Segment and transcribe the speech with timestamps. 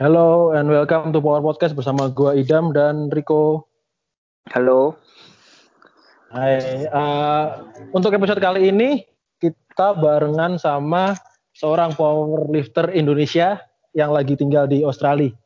[0.00, 3.68] Hello and welcome to Power Podcast bersama gua Idam dan Rico.
[4.48, 4.96] Halo.
[6.32, 9.04] Hai, uh, untuk episode kali ini
[9.44, 11.20] kita barengan sama
[11.52, 13.60] seorang powerlifter Indonesia
[13.92, 15.36] yang lagi tinggal di Australia.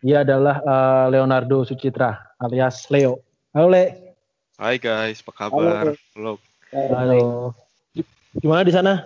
[0.00, 3.20] Dia adalah uh, Leonardo Sucitra alias Leo.
[3.52, 4.16] Halo Le.
[4.56, 5.92] Hai guys, apa kabar?
[6.16, 6.40] Halo.
[6.72, 7.52] Halo.
[8.40, 9.04] Gimana di sana?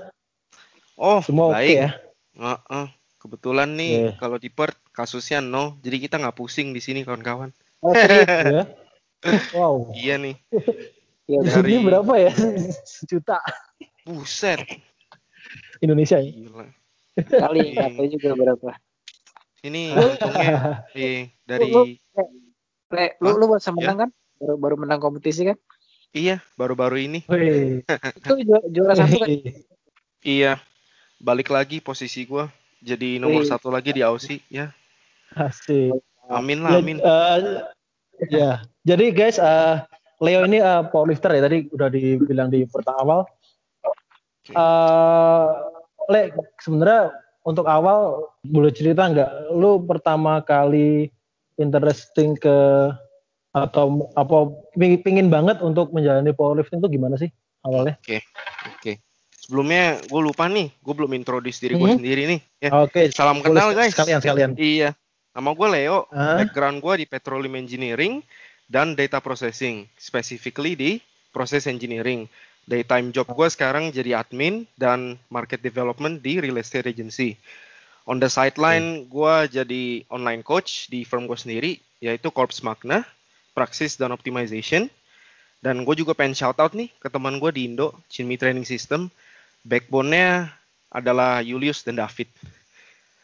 [0.95, 1.91] Oh, semua oke okay ya?
[2.39, 2.87] Uh, uh,
[3.23, 4.15] kebetulan nih yeah.
[4.19, 7.55] kalau di Perth kasusnya no, jadi kita nggak pusing di sini kawan-kawan.
[7.79, 8.67] Oh, ya?
[9.55, 9.95] Wow.
[9.95, 10.35] iya nih.
[11.31, 11.79] Ya, Dari...
[11.79, 12.35] Ini berapa ya?
[12.91, 13.39] Sejuta.
[14.03, 14.59] Buset.
[15.79, 16.27] Indonesia ya?
[16.27, 16.67] Gila.
[17.31, 18.75] Kali tahu juga berapa.
[19.63, 24.03] Ini untungnya eh, dari lu, lu, lu, lu baru menang ya?
[24.03, 24.11] kan?
[24.43, 25.59] Baru, baru menang kompetisi kan?
[26.11, 27.23] Iya, baru-baru ini.
[27.31, 29.29] itu juara, juara satu kan?
[30.27, 30.59] iya.
[31.23, 32.51] Balik lagi posisi gua
[32.83, 33.51] jadi nomor Wih.
[33.51, 34.75] satu lagi di Aussie ya.
[35.39, 35.95] Asik.
[36.29, 36.99] Amin lah, amin.
[36.99, 37.39] Ya, uh,
[38.29, 38.51] ya.
[38.83, 39.87] Jadi guys, uh,
[40.23, 43.21] Leo ini uh, powerlifter ya tadi udah dibilang di pertama awal.
[44.53, 45.47] Uh,
[46.11, 47.15] Le, sebenarnya
[47.47, 51.11] untuk awal boleh cerita nggak lu pertama kali
[51.59, 52.91] interesting ke
[53.53, 57.31] atau apa pingin banget untuk menjalani powerlifting itu gimana sih
[57.63, 57.95] awalnya?
[58.01, 58.21] Oke, okay.
[58.67, 58.79] oke.
[58.83, 58.97] Okay.
[59.53, 62.01] Sebelumnya gue lupa nih, gue belum introduce diri gue hmm.
[62.01, 62.41] sendiri nih.
[62.57, 62.71] Ya.
[62.73, 63.05] Oke.
[63.05, 63.07] Okay.
[63.13, 63.93] Salam kenal guys.
[63.93, 64.57] Sekalian sekalian.
[64.57, 64.97] Iya.
[65.37, 66.09] Nama gue Leo.
[66.09, 66.41] Huh?
[66.41, 68.25] Background gue di petroleum engineering
[68.65, 70.91] dan data processing, specifically di
[71.37, 72.25] process engineering.
[72.65, 77.37] Daytime job gue sekarang jadi admin dan market development di real estate agency.
[78.09, 83.05] On the sideline, gue jadi online coach di firm gue sendiri, yaitu Corps Magna,
[83.53, 84.89] Praxis dan Optimization.
[85.61, 89.13] Dan gue juga pengen shout out nih ke teman gue di Indo, Chinmi Training System.
[89.63, 90.51] Backbone-nya
[90.93, 92.29] adalah Julius dan David.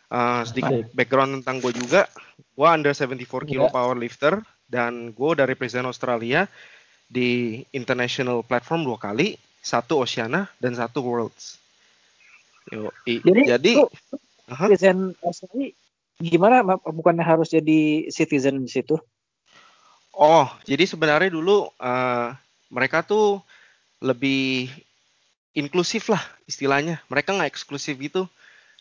[0.09, 2.09] Uh, sedikit background tentang gue juga,
[2.57, 3.75] gue under 74 kilo yeah.
[3.75, 6.49] powerlifter dan gue dari represent Australia
[7.05, 11.61] di international platform dua kali, satu Oceana dan satu Worlds.
[12.73, 13.73] Yo, i, jadi, jadi
[14.49, 15.73] citizen Australia
[16.21, 16.65] gimana?
[16.83, 18.99] Bukannya harus jadi citizen di situ?
[20.19, 22.29] Oh, jadi sebenarnya dulu uh,
[22.69, 23.39] mereka tuh
[24.03, 24.69] lebih
[25.57, 27.01] inklusif lah istilahnya.
[27.09, 28.27] Mereka nggak eksklusif gitu.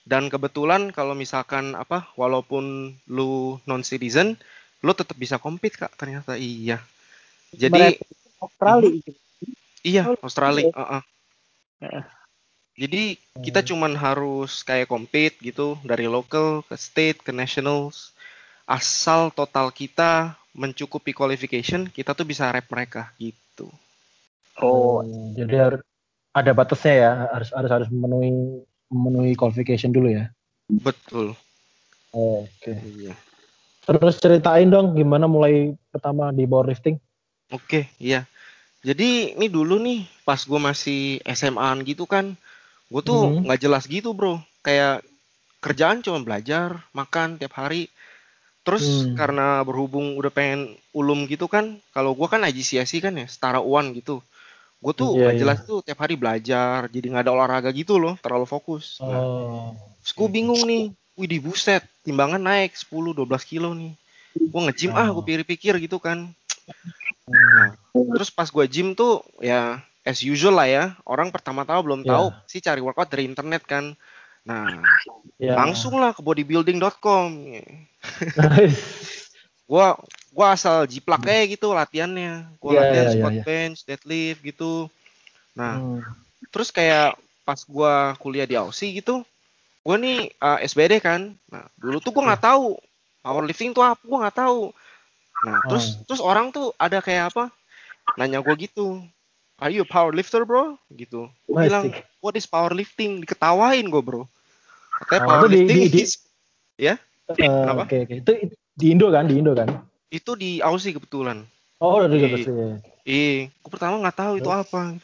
[0.07, 4.39] Dan kebetulan kalau misalkan apa, walaupun lu non citizen,
[4.79, 5.91] lu tetap bisa compete kak.
[5.99, 6.79] Ternyata iya.
[7.51, 7.99] Jadi
[8.39, 8.91] Australia.
[9.03, 10.71] Mm, iya, Australia.
[10.71, 11.01] Uh -uh.
[12.77, 13.67] Jadi kita hmm.
[13.73, 18.13] cuman harus kayak compete gitu dari local ke state ke nationals.
[18.69, 23.69] Asal total kita mencukupi qualification, kita tuh bisa rep mereka gitu.
[24.61, 25.81] Oh, hmm, jadi harus
[26.37, 28.61] ada batasnya ya, harus harus harus memenuhi
[28.93, 30.29] memenuhi qualification dulu ya.
[30.69, 31.33] Betul.
[32.13, 32.77] Oh, Oke.
[32.77, 32.77] Okay.
[33.01, 33.15] Iya.
[33.87, 36.99] Terus ceritain dong gimana mulai pertama di powerlifting?
[37.55, 38.27] Oke, iya.
[38.83, 42.35] Jadi ini dulu nih pas gue masih SMA gitu kan,
[42.91, 43.47] gue tuh hmm.
[43.47, 43.65] nggak hmm.
[43.65, 44.43] jelas gitu bro.
[44.59, 45.07] Kayak
[45.63, 47.87] kerjaan cuma belajar, makan tiap hari.
[48.67, 49.15] Terus hmm.
[49.15, 53.95] karena berhubung udah pengen ulum gitu kan, kalau gue kan IGCSE kan ya, setara uan
[53.95, 54.19] gitu.
[54.77, 55.41] Gue tuh yeah, gak iya.
[55.41, 55.67] jelas yeah.
[55.67, 59.01] tuh tiap hari belajar, jadi nggak ada olahraga gitu loh, terlalu fokus.
[59.01, 59.69] Nah, oh.
[60.05, 63.97] Terus gue bingung nih, wih di buset, timbangan naik 10-12 kilo nih.
[64.37, 65.01] Gue nge-gym oh.
[65.01, 66.29] ah, gue pikir-pikir gitu kan.
[67.27, 70.85] Nah, terus pas gue gym tuh ya as usual lah ya.
[71.03, 72.47] Orang pertama tahu belum tahu yeah.
[72.47, 73.97] sih cari workout dari internet kan.
[74.47, 74.79] Nah,
[75.35, 75.59] yeah.
[75.59, 77.29] langsung lah ke bodybuilding.com.
[78.39, 78.79] Nice.
[79.67, 79.99] gua
[80.37, 82.45] gua asal jiplak kayak gitu latihannya.
[82.61, 84.73] Gua yeah, latihan yeah, squat yeah, bench, deadlift gitu.
[85.57, 86.01] Nah, hmm.
[86.53, 89.25] terus kayak pas gua kuliah di Aussie gitu,
[89.81, 91.33] gua nih uh, SBD kan.
[91.49, 92.77] Nah, dulu tuh gua nggak tahu
[93.25, 94.69] powerlifting tuh apa, gua nggak tahu.
[95.41, 96.05] Nah, terus oh.
[96.05, 97.49] terus orang tuh ada kayak apa?
[98.15, 99.03] Nanya gue gitu.
[99.57, 100.77] Are you a powerlifter, bro?
[100.93, 101.27] Gitu.
[101.49, 101.89] Gue bilang,
[102.21, 103.25] what is powerlifting?
[103.25, 104.23] Diketawain gue, bro.
[105.01, 106.21] Katanya oh, powerlifting di, di, is...
[106.77, 106.95] ya?
[107.27, 107.45] Uh, Oke,
[107.83, 107.99] okay.
[108.05, 108.17] Okay.
[108.21, 108.31] Itu
[108.77, 109.25] di Indo kan?
[109.25, 109.69] Di Indo kan?
[110.07, 111.43] Itu di Aussie kebetulan.
[111.77, 112.81] Oh, udah di Aussie.
[113.07, 114.99] Iya, gue pertama nggak tahu itu apa.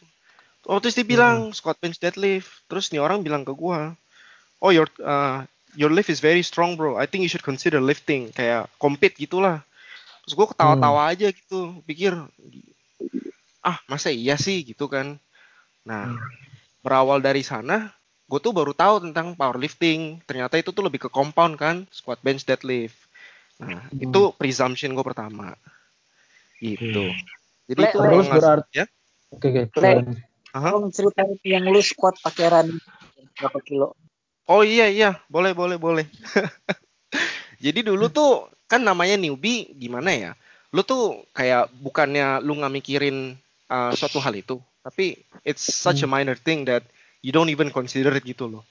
[0.64, 1.56] Oh, terus dia bilang hmm.
[1.56, 2.64] squat bench deadlift.
[2.68, 3.80] Terus nih orang bilang ke gue,
[4.60, 5.44] oh your uh,
[5.76, 6.96] your lift is very strong, bro.
[6.96, 9.64] I think you should consider lifting, kayak compete gitulah
[10.24, 11.12] terus gue ketawa-tawa hmm.
[11.12, 12.16] aja gitu pikir
[13.60, 15.20] ah masa iya sih gitu kan
[15.84, 16.20] nah hmm.
[16.80, 17.92] berawal dari sana
[18.24, 22.48] gue tuh baru tahu tentang powerlifting ternyata itu tuh lebih ke compound kan squat bench
[22.48, 22.96] deadlift
[23.60, 24.04] nah hmm.
[24.10, 25.54] itu presumption gue pertama
[26.58, 27.20] gitu hmm.
[27.70, 28.86] jadi Le, itu terus berarti ya
[29.34, 30.14] oke oke
[30.54, 32.78] Tolong ceritain yang lu squat pakai run
[33.34, 33.98] berapa kilo?
[34.46, 36.06] Oh iya iya, boleh boleh boleh.
[37.64, 40.30] Jadi dulu tuh kan namanya newbie gimana ya?
[40.70, 43.34] Lu tuh kayak bukannya lu nggak mikirin
[43.66, 46.22] uh, suatu hal itu, tapi it's such a hmm.
[46.22, 46.86] minor thing that
[47.18, 48.62] you don't even consider it gitu loh.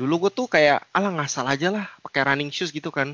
[0.00, 3.12] Dulu gue tuh kayak alah ngasal aja lah pakai running shoes gitu kan.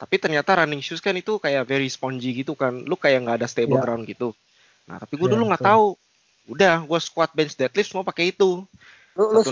[0.00, 2.72] Tapi ternyata running shoes kan itu kayak very spongy gitu kan.
[2.88, 3.84] Lu kayak nggak ada stable yeah.
[3.84, 4.32] ground gitu.
[4.88, 5.86] Nah tapi gue yeah, dulu nggak tahu.
[6.48, 8.64] Udah gue squat bench deadlift mau pakai itu.
[9.12, 9.44] Lu, lu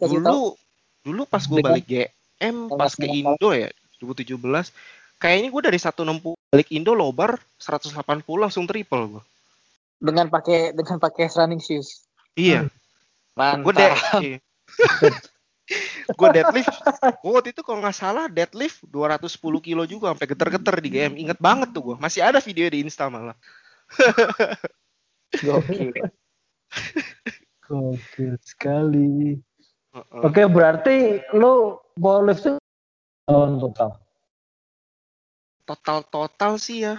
[0.00, 0.56] Dulu
[1.02, 3.68] dulu pas gue balik GM pas ke Indo ya
[3.98, 4.38] 2017
[5.18, 7.94] kayaknya gue dari 160 balik Indo lobar 180
[8.38, 9.22] langsung triple gue.
[10.02, 12.02] Dengan pakai dengan pakai running shoes.
[12.34, 12.66] Iya.
[13.38, 13.62] Mantap.
[13.62, 13.94] Gue deh.
[16.06, 16.74] Gue deadlift.
[17.22, 21.38] Gue waktu itu kalau nggak salah deadlift 210 kilo juga sampai geter-geter di game inget
[21.38, 23.36] banget tuh gue masih ada video di insta malah.
[25.42, 25.92] Gokil.
[27.68, 28.32] Gokil.
[28.42, 29.38] Sekali.
[29.92, 30.22] Uh -uh.
[30.28, 32.56] oke berarti lu powerlift tuh
[33.28, 33.90] tahun total?
[35.68, 36.96] Total total sih ya.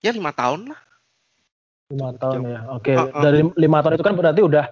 [0.00, 0.80] Ya lima tahun lah.
[1.92, 2.60] Lima tahun ya.
[2.72, 3.22] Oke uh -uh.
[3.22, 4.64] dari lima tahun itu kan berarti udah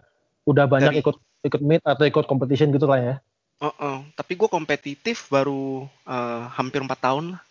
[0.48, 3.14] udah banyak dari, ikut ikut meet atau ikut competition gitu lah ya?
[3.58, 3.96] Uh -uh.
[4.14, 7.42] Tapi gue kompetitif baru uh, hampir empat tahun lah.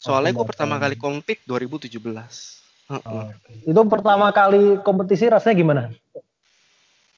[0.00, 2.00] Soalnya gue pertama kali kompet 2017.
[2.00, 3.00] Uh -uh.
[3.04, 3.68] Oh, okay.
[3.68, 5.82] Itu pertama kali kompetisi rasanya gimana?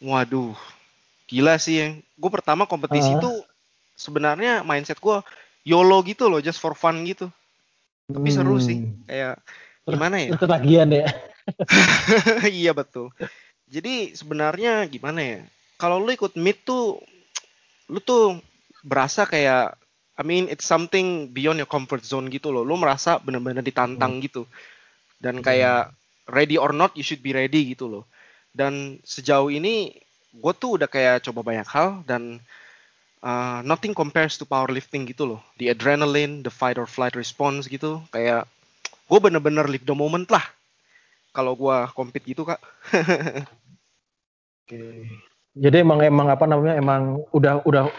[0.03, 0.59] Waduh,
[1.31, 3.47] gila sih yang gue pertama kompetisi itu uh.
[3.95, 5.23] sebenarnya mindset gue
[5.63, 7.31] YOLO gitu loh, just for fun gitu.
[8.11, 8.35] Tapi hmm.
[8.35, 9.07] seru sih, hmm.
[9.07, 9.39] kayak
[9.87, 10.31] gimana ya?
[10.35, 11.07] Ketagihan ya.
[12.67, 13.15] iya betul.
[13.71, 15.41] Jadi sebenarnya gimana ya?
[15.83, 17.03] kalau lu ikut meet tuh
[17.93, 18.41] lu tuh
[18.81, 19.77] berasa kayak
[20.17, 22.65] I mean it's something beyond your comfort zone gitu loh.
[22.65, 24.25] Lu merasa benar-benar ditantang hmm.
[24.25, 24.43] gitu.
[25.21, 25.93] Dan kayak
[26.33, 28.05] ready or not you should be ready gitu loh.
[28.53, 29.93] Dan sejauh ini
[30.33, 32.41] gue tuh udah kayak coba banyak hal dan
[33.21, 35.41] uh, nothing compares to powerlifting gitu loh.
[35.57, 38.05] The adrenaline, the fight or flight response gitu.
[38.13, 38.49] Kayak
[39.09, 40.45] gue bener-bener live the moment lah.
[41.33, 42.61] Kalau gue compete gitu kak.
[44.69, 44.69] Oke.
[44.69, 45.32] Okay.
[45.53, 47.93] Jadi emang emang apa namanya emang udah udah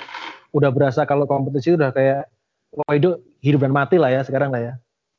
[0.53, 2.25] udah berasa kalau kompetisi udah kayak
[2.73, 4.73] wah itu hidup dan mati lah ya sekarang lah ya.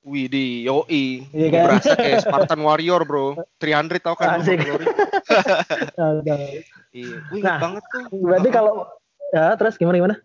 [0.04, 1.64] Wih di yoi, iya kan?
[1.64, 4.36] berasa kayak Spartan Warrior bro, 300 tau kan?
[4.36, 4.60] Asik.
[6.92, 8.04] iya, gue nah, banget tuh.
[8.12, 8.84] Berarti kalau
[9.32, 10.16] ya terus gimana gimana?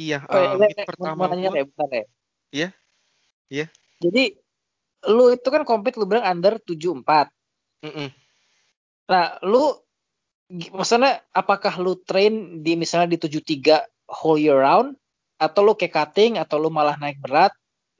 [0.00, 1.52] Iya, oh, um, ya, pertama gue.
[1.52, 2.04] Ya, bukan ya?
[2.48, 2.68] Iya,
[3.52, 3.66] iya.
[4.00, 4.40] Jadi
[5.12, 7.28] lu itu kan kompet lu bilang under 74.
[7.84, 8.08] Mm -mm.
[9.12, 9.76] Nah, lu
[10.50, 14.94] maksudnya apakah lu train di misalnya di 73 whole year round
[15.36, 17.52] atau lu kayak cutting atau lu malah naik berat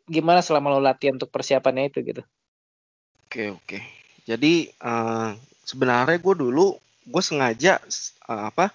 [0.06, 2.22] gimana selama lu latihan untuk persiapannya itu gitu?
[3.26, 3.78] Oke oke.
[4.22, 5.34] Jadi uh,
[5.66, 7.82] sebenarnya gue dulu gue sengaja
[8.30, 8.70] uh, apa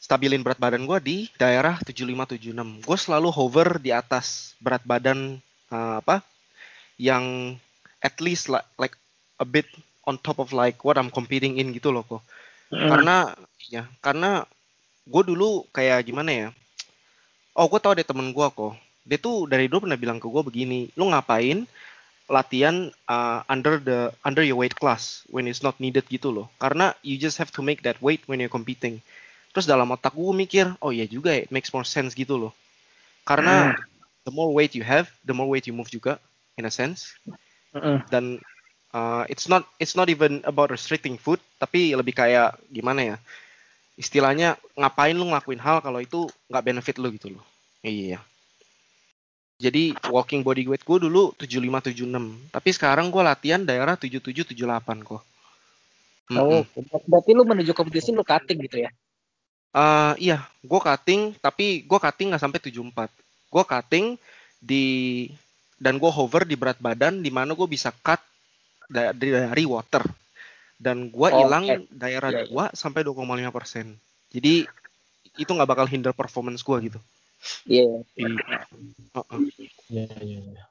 [0.00, 5.40] stabilin berat badan gue di daerah 7576 gue selalu hover di atas berat badan
[5.72, 6.20] uh, apa
[7.00, 7.56] yang
[8.04, 8.96] at least like, like
[9.40, 9.64] a bit
[10.04, 12.20] on top of like what I'm competing in gitu loh kok
[12.74, 12.90] Hmm.
[12.90, 13.16] Karena
[13.70, 14.42] ya, karena
[15.06, 16.48] gue dulu kayak gimana ya?
[17.54, 18.74] Oh, gue tau deh temen gue kok.
[19.06, 21.70] Dia tuh dari dulu pernah bilang ke gue begini, lu ngapain
[22.24, 26.50] latihan uh, under the under your weight class when it's not needed gitu loh.
[26.58, 28.98] Karena you just have to make that weight when you're competing.
[29.54, 32.52] Terus dalam otak gue mikir, oh iya juga ya, it makes more sense gitu loh.
[33.22, 33.78] Karena hmm.
[34.26, 36.18] the more weight you have, the more weight you move juga,
[36.58, 37.14] in a sense.
[37.70, 38.02] Hmm.
[38.10, 38.42] Dan
[38.94, 43.16] uh, it's not it's not even about restricting food tapi lebih kayak gimana ya?
[43.98, 47.44] Istilahnya ngapain lu ngelakuin hal kalau itu nggak benefit lu gitu loh.
[47.82, 48.22] Iya.
[49.58, 54.50] Jadi walking body weight gue dulu 7576 tapi sekarang gue latihan daerah 7778
[55.06, 55.22] kok
[56.26, 56.42] mm -mm.
[56.42, 56.62] oh
[57.06, 58.90] berarti lu menuju kompetisi lu cutting gitu ya?
[59.74, 60.46] Uh, iya.
[60.62, 63.10] Gue cutting tapi gue cutting nggak sampai 74
[63.54, 64.06] gue cutting
[64.58, 64.84] di
[65.78, 68.18] dan gue hover di berat badan di mana gue bisa cut
[68.94, 70.06] dari, dari water
[70.78, 71.86] dan gua hilang okay.
[71.90, 72.68] daerah yeah, 2 yeah.
[72.74, 73.98] sampai 2,5 persen
[74.30, 74.66] jadi
[75.34, 76.98] itu nggak bakal hinder performance gua gitu
[77.66, 78.30] iya yeah.
[79.90, 80.64] iya iya iya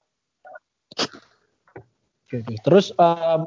[2.31, 3.43] oke terus uh,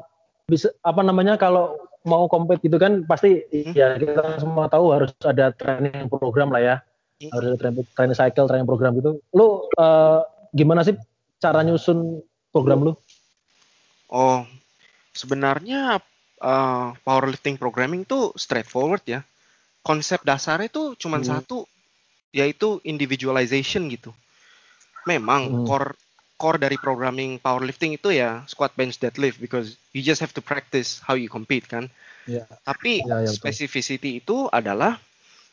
[0.47, 1.75] bisa apa namanya kalau
[2.07, 3.73] mau compete gitu kan pasti hmm?
[3.75, 6.75] ya kita semua tahu harus ada training program lah ya
[7.19, 7.33] hmm?
[7.35, 10.23] harus ada training, training cycle training program gitu lu uh,
[10.55, 10.95] gimana sih
[11.43, 12.23] cara nyusun
[12.55, 12.93] program lu
[14.07, 14.47] Oh,
[15.17, 15.97] sebenarnya
[16.41, 19.25] uh, powerlifting programming tuh straightforward ya.
[19.81, 21.25] Konsep dasarnya itu cuma hmm.
[21.25, 21.65] satu,
[22.29, 24.13] yaitu individualization gitu.
[25.09, 25.65] Memang hmm.
[25.65, 25.97] core
[26.37, 31.01] core dari programming powerlifting itu ya squat, bench, deadlift because you just have to practice
[31.01, 31.89] how you compete kan.
[32.29, 32.45] Yeah.
[32.61, 35.01] Tapi yeah, yeah, specificity itu adalah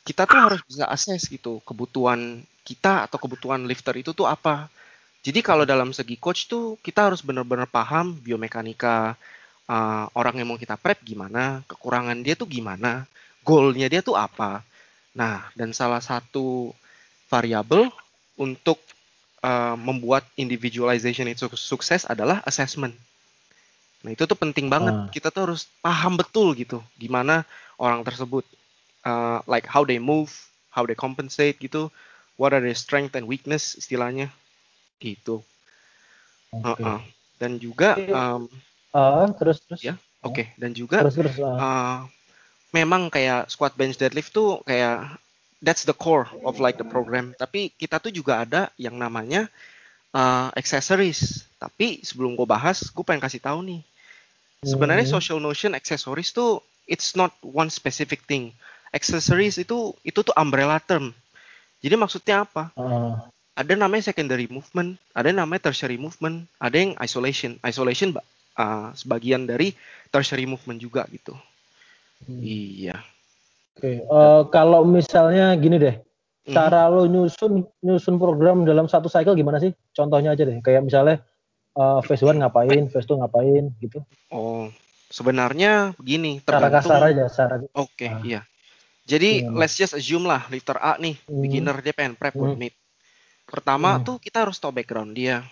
[0.05, 4.69] kita tuh harus bisa assess gitu kebutuhan kita atau kebutuhan lifter itu tuh apa.
[5.25, 9.17] Jadi kalau dalam segi coach tuh kita harus benar-benar paham biomekanika
[9.69, 13.09] uh, orang yang mau kita prep gimana, kekurangan dia tuh gimana,
[13.45, 14.65] goalnya dia tuh apa.
[15.15, 16.75] Nah, dan salah satu
[17.31, 17.89] variabel
[18.35, 18.81] untuk
[19.45, 22.97] uh, membuat individualization itu sukses adalah assessment.
[24.05, 24.93] Nah, itu tuh penting banget.
[24.93, 25.09] Uh.
[25.09, 27.49] Kita tuh harus paham betul gitu gimana
[27.81, 28.45] orang tersebut
[29.07, 30.31] uh, like how they move,
[30.69, 31.89] how they compensate gitu,
[32.37, 34.29] what are their strength and weakness istilahnya
[34.99, 35.41] gitu.
[36.51, 36.85] Okay.
[36.85, 37.01] Uh -uh.
[37.39, 38.47] Dan juga um,
[38.95, 40.33] uh, terus terus ya, oke.
[40.33, 40.47] Okay.
[40.55, 41.59] Dan juga terus, terus, uh.
[41.59, 41.97] Uh,
[42.71, 45.19] memang kayak squat bench deadlift tuh kayak
[45.61, 47.35] that's the core of like the program.
[47.35, 49.51] Tapi kita tuh juga ada yang namanya
[50.15, 51.45] uh, accessories.
[51.59, 53.83] Tapi sebelum gue bahas, gue pengen kasih tahu nih
[54.65, 55.15] Sebenarnya hmm.
[55.21, 58.51] social notion accessories tuh it's not one specific thing.
[58.97, 61.13] Accessories itu itu tuh umbrella term.
[61.85, 62.73] Jadi maksudnya apa?
[62.75, 63.21] Uh.
[63.55, 67.55] Ada namanya secondary movement, ada namanya tertiary movement, ada yang isolation.
[67.63, 68.11] Isolation
[68.59, 69.75] uh, sebagian dari
[70.11, 71.35] tertiary movement juga gitu.
[72.25, 72.41] Hmm.
[72.41, 73.03] Iya.
[73.75, 73.97] Oke, okay.
[74.07, 75.99] uh, kalau misalnya gini deh,
[76.47, 76.55] hmm.
[76.55, 79.75] cara lo nyusun nyusun program dalam satu cycle gimana sih?
[79.91, 81.19] Contohnya aja deh, kayak misalnya
[81.75, 83.99] uh, phase one ngapain, phase two ngapain gitu?
[84.31, 84.71] Oh,
[85.11, 86.71] sebenarnya begini, tergantung.
[86.71, 87.55] Cara kasar aja, cara.
[87.59, 88.23] Oke, okay, nah.
[88.23, 88.41] iya.
[89.05, 89.59] Jadi Gimana?
[89.67, 91.41] let's just assume lah liter A nih, hmm.
[91.43, 92.71] beginner dia pengen prep hmm.
[93.45, 94.07] Pertama hmm.
[94.07, 95.45] tuh kita harus tahu background dia.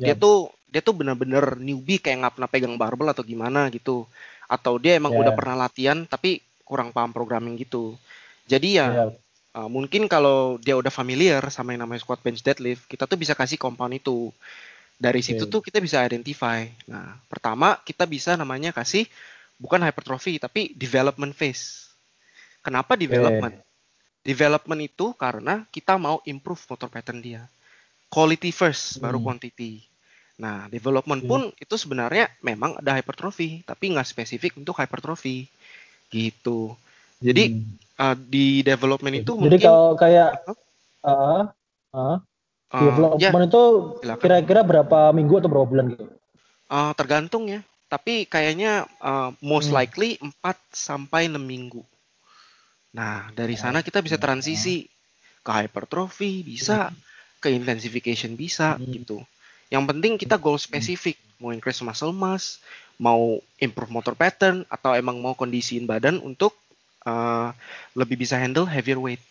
[0.00, 0.16] Dia yeah.
[0.16, 4.06] tuh dia tuh bener-bener newbie kayak nggak pernah pegang barbel atau gimana gitu.
[4.46, 5.22] Atau dia emang yeah.
[5.26, 7.98] udah pernah latihan tapi kurang paham programming gitu.
[8.46, 9.10] Jadi ya yeah.
[9.58, 13.34] uh, mungkin kalau dia udah familiar sama yang namanya squat bench deadlift, kita tuh bisa
[13.34, 14.30] kasih compound itu.
[15.00, 16.68] Dari situ tuh kita bisa identify.
[16.84, 19.08] Nah, pertama kita bisa namanya kasih
[19.56, 21.88] bukan hypertrophy tapi development phase.
[22.60, 23.56] Kenapa development?
[23.56, 23.68] Okay.
[24.20, 27.48] Development itu karena kita mau improve motor pattern dia.
[28.12, 29.08] Quality first, hmm.
[29.08, 29.89] baru quantity.
[30.40, 31.60] Nah, development pun hmm.
[31.60, 35.44] itu sebenarnya memang ada hypertrophy, tapi nggak spesifik untuk hypertrophy.
[36.08, 36.72] Gitu.
[37.20, 38.00] Jadi hmm.
[38.00, 40.30] uh, di development itu Jadi mungkin, kalau kayak
[41.04, 41.44] uh,
[41.92, 42.16] uh,
[42.70, 43.64] Uh, development ya, itu
[44.22, 46.06] kira-kira berapa minggu atau berapa bulan gitu?
[46.70, 47.66] Uh, tergantung ya.
[47.90, 49.82] Tapi kayaknya uh, most hmm.
[49.82, 51.82] likely 4 sampai 6 minggu.
[52.94, 54.86] Nah, dari sana kita bisa transisi
[55.42, 56.94] ke hypertrophy bisa,
[57.42, 58.86] ke intensification bisa hmm.
[59.02, 59.18] gitu.
[59.70, 62.58] Yang penting kita goal spesifik, mau increase muscle mass,
[62.98, 66.58] mau improve motor pattern atau emang mau kondisiin badan untuk
[67.06, 67.54] uh,
[67.94, 69.22] lebih bisa handle heavier weight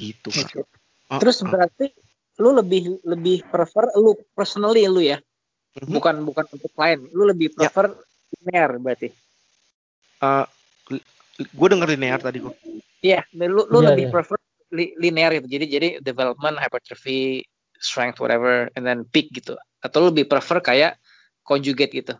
[0.00, 0.66] gitu kan.
[1.12, 1.92] Uh, Terus berarti
[2.36, 5.92] lu lebih lebih prefer lu personally lu ya mm-hmm.
[5.92, 7.68] bukan bukan untuk klien lu lebih ya.
[7.68, 8.32] prefer yeah.
[8.36, 9.08] linear berarti
[10.20, 10.44] uh,
[11.40, 12.54] gue denger linear tadi kok
[13.00, 14.12] iya yeah, lu lu yeah, lebih yeah.
[14.12, 14.38] prefer
[14.76, 17.40] li, linear itu jadi jadi development hypertrophy
[17.78, 20.92] strength whatever and then peak gitu atau lebih prefer kayak
[21.46, 22.14] conjugate gitu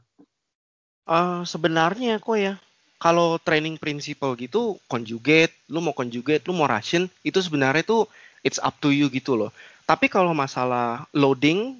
[1.09, 2.55] uh, sebenarnya kok ya
[2.97, 8.09] kalau training principle gitu conjugate lu mau conjugate lu mau ration itu sebenarnya tuh
[8.47, 9.51] it's up to you gitu loh
[9.87, 11.79] tapi kalau masalah loading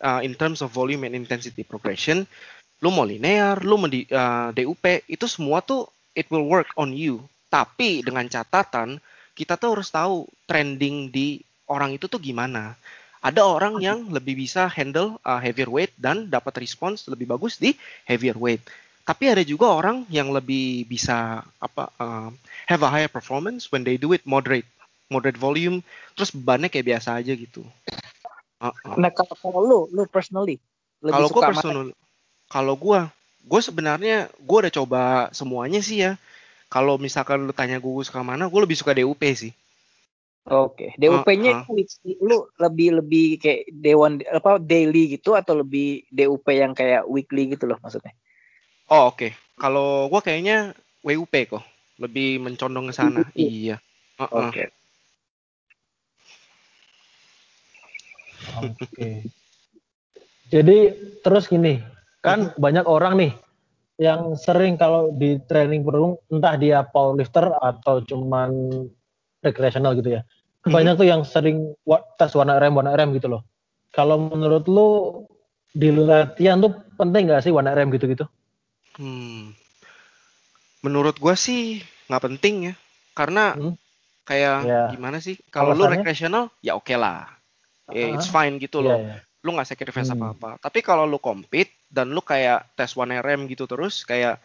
[0.00, 2.24] uh, in terms of volume and intensity progression,
[2.82, 5.86] lu mau linear, lu mau di, uh, DUP, itu semua tuh
[6.16, 7.22] it will work on you.
[7.52, 8.98] Tapi dengan catatan
[9.36, 12.72] kita tuh harus tahu trending di orang itu tuh gimana.
[13.22, 17.78] Ada orang yang lebih bisa handle uh, heavier weight dan dapat respons lebih bagus di
[18.04, 18.62] heavier weight.
[19.02, 22.30] Tapi ada juga orang yang lebih bisa apa uh,
[22.66, 24.66] have a higher performance when they do it moderate
[25.12, 25.84] moderate volume
[26.16, 27.60] terus bebannya kayak biasa aja gitu
[28.64, 28.96] uh -uh.
[28.96, 30.56] nah kalau lu lu personally
[31.04, 31.84] kalau gue personal
[32.48, 33.00] kalau gue
[33.44, 35.02] gue sebenarnya gue udah coba
[35.36, 36.16] semuanya sih ya
[36.72, 39.52] kalau misalkan lu tanya gue suka mana gue lebih suka DUP sih
[40.42, 40.98] Oke, okay.
[40.98, 42.18] DUP-nya uh, uh.
[42.18, 47.70] lu lebih lebih kayak dewan apa daily gitu atau lebih DUP yang kayak weekly gitu
[47.70, 48.10] loh maksudnya?
[48.90, 49.30] Oh oke, okay.
[49.54, 50.74] kalau gue kayaknya
[51.06, 51.62] WUP kok,
[52.02, 53.22] lebih mencondong ke sana.
[53.38, 53.78] iya.
[54.18, 54.50] Uh -uh.
[54.50, 54.50] Oke.
[54.50, 54.66] Okay.
[58.66, 59.08] Oke.
[60.50, 60.78] Jadi
[61.22, 61.78] terus gini,
[62.18, 63.32] kan banyak orang nih
[64.02, 68.50] yang sering kalau di training perung entah dia powerlifter atau cuman
[69.42, 70.22] recreational gitu ya.
[70.62, 70.72] Hmm.
[70.72, 71.74] Banyak tuh yang sering
[72.16, 73.42] tes warna rem warna rem gitu loh.
[73.92, 74.88] Kalau menurut lu
[75.74, 78.24] di latihan tuh penting gak sih warna rem gitu-gitu?
[78.96, 79.52] Hmm.
[80.86, 82.74] Menurut gua sih nggak penting ya.
[83.12, 83.74] Karena hmm.
[84.24, 84.82] kayak ya.
[84.94, 85.36] gimana sih?
[85.50, 87.28] Kalau lu recreational ya oke okay lah
[87.90, 88.96] ya it's fine gitu loh.
[88.96, 89.42] Yeah, yeah.
[89.42, 90.18] Lu nggak sacrifice hmm.
[90.22, 90.50] apa-apa.
[90.62, 94.38] Tapi kalau lu compete dan lu kayak tes one RM gitu terus kayak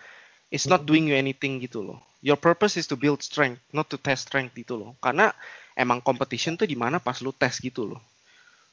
[0.52, 2.00] it's not doing you anything gitu loh.
[2.24, 4.92] Your purpose is to build strength, not to test strength gitu loh.
[5.00, 5.32] Karena
[5.78, 8.02] emang competition tuh di mana pas lu tes gitu loh.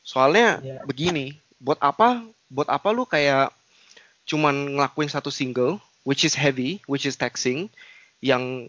[0.00, 0.82] Soalnya yeah.
[0.88, 3.52] begini, buat apa buat apa lu kayak
[4.24, 5.76] cuman ngelakuin satu single
[6.08, 7.68] which is heavy, which is taxing
[8.24, 8.68] yang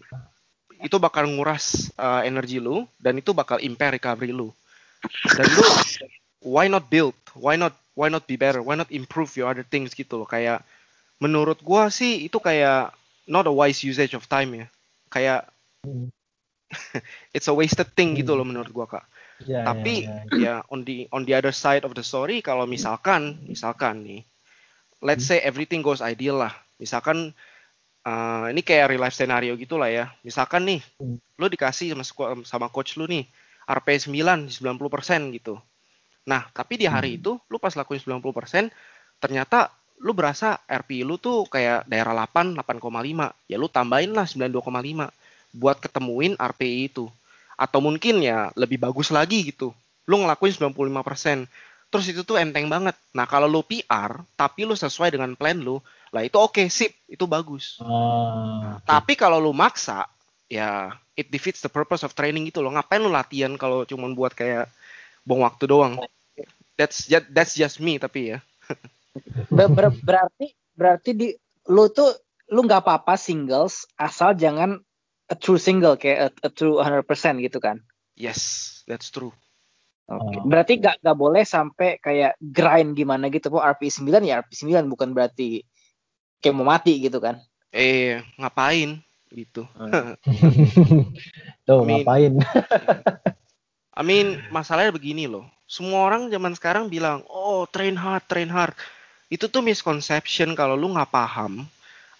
[0.76, 4.52] itu bakal nguras uh, energi lu dan itu bakal impair recovery lu.
[5.24, 5.64] Dan lu
[6.44, 7.16] why not build?
[7.32, 8.60] Why not why not be better?
[8.60, 10.28] Why not improve your other things gitu loh.
[10.28, 10.60] Kayak
[11.22, 12.92] menurut gua sih itu kayak
[13.26, 14.66] not a wise usage of time ya.
[15.12, 15.40] Kayak
[15.86, 16.10] hmm.
[17.36, 18.38] it's a wasted thing gitu hmm.
[18.42, 19.04] loh menurut gua Kak.
[19.44, 20.62] Yeah, Tapi yeah, yeah.
[20.62, 24.22] ya on the on the other side of the story kalau misalkan misalkan nih
[25.04, 25.36] let's hmm.
[25.36, 26.52] say everything goes ideal lah.
[26.76, 27.32] Misalkan
[28.06, 30.12] uh, ini kayak real life scenario gitulah ya.
[30.22, 31.18] Misalkan nih, hmm.
[31.36, 33.26] lu dikasih sama sama coach lu nih
[33.66, 35.58] RP 9 90% gitu.
[36.26, 37.18] Nah, tapi di hari hmm.
[37.22, 38.70] itu lu pas lakuin 90%,
[39.18, 43.32] ternyata lu berasa RP lu tuh kayak daerah 8, 8,5.
[43.48, 45.08] Ya lu tambahin lah 92,5
[45.56, 47.08] buat ketemuin RPI itu.
[47.56, 49.72] Atau mungkin ya lebih bagus lagi gitu.
[50.04, 51.48] Lu ngelakuin 95%.
[51.86, 52.98] Terus itu tuh enteng banget.
[53.14, 55.78] Nah, kalau lu PR, tapi lu sesuai dengan plan lu,
[56.14, 58.88] lah itu oke okay, sip itu bagus oh, okay.
[58.88, 60.06] tapi kalau lu maksa
[60.46, 64.32] ya it defeats the purpose of training itu lo ngapain lu latihan kalau cuma buat
[64.32, 64.70] kayak
[65.28, 66.00] buang waktu doang
[66.78, 68.38] that's just, that's just me tapi ya
[69.48, 70.46] ber, ber, berarti
[70.76, 71.28] berarti di
[71.72, 72.12] lu tuh
[72.52, 74.78] lu nggak apa-apa singles asal jangan
[75.26, 77.02] a true single kayak a, a true 100%
[77.42, 77.82] gitu kan
[78.14, 79.34] yes that's true
[80.06, 80.38] Oke, okay.
[80.38, 80.46] oh.
[80.46, 83.50] berarti gak, gak boleh sampai kayak grind gimana gitu.
[83.50, 85.66] Oh, RP 9 ya RP 9 bukan berarti
[86.40, 87.40] kayak mau mati gitu kan
[87.74, 89.02] eh ngapain
[89.34, 89.66] gitu
[91.66, 92.32] tuh I mean, ngapain
[93.98, 98.78] I mean masalahnya begini loh semua orang zaman sekarang bilang oh train hard train hard
[99.26, 101.66] itu tuh misconception kalau lu nggak paham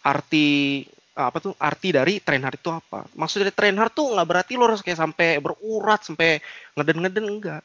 [0.02, 0.82] arti
[1.16, 3.08] apa tuh arti dari train hard itu apa.
[3.16, 6.44] Maksud dari train hard tuh nggak berarti lo harus kayak sampai berurat sampai
[6.76, 7.62] ngeden-ngeden enggak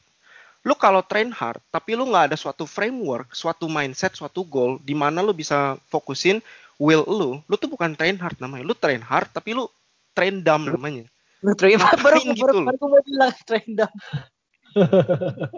[0.62, 4.94] lu kalau train hard tapi lu nggak ada suatu framework suatu mindset suatu goal di
[4.94, 6.38] mana lu bisa fokusin
[6.78, 8.64] will lu lu tuh bukan train hard namanya.
[8.66, 9.66] Lu train hard tapi lu
[10.14, 11.10] train dumb namanya.
[11.42, 13.96] Lu train hard baru gitu baru, baru mau bilang train dumb.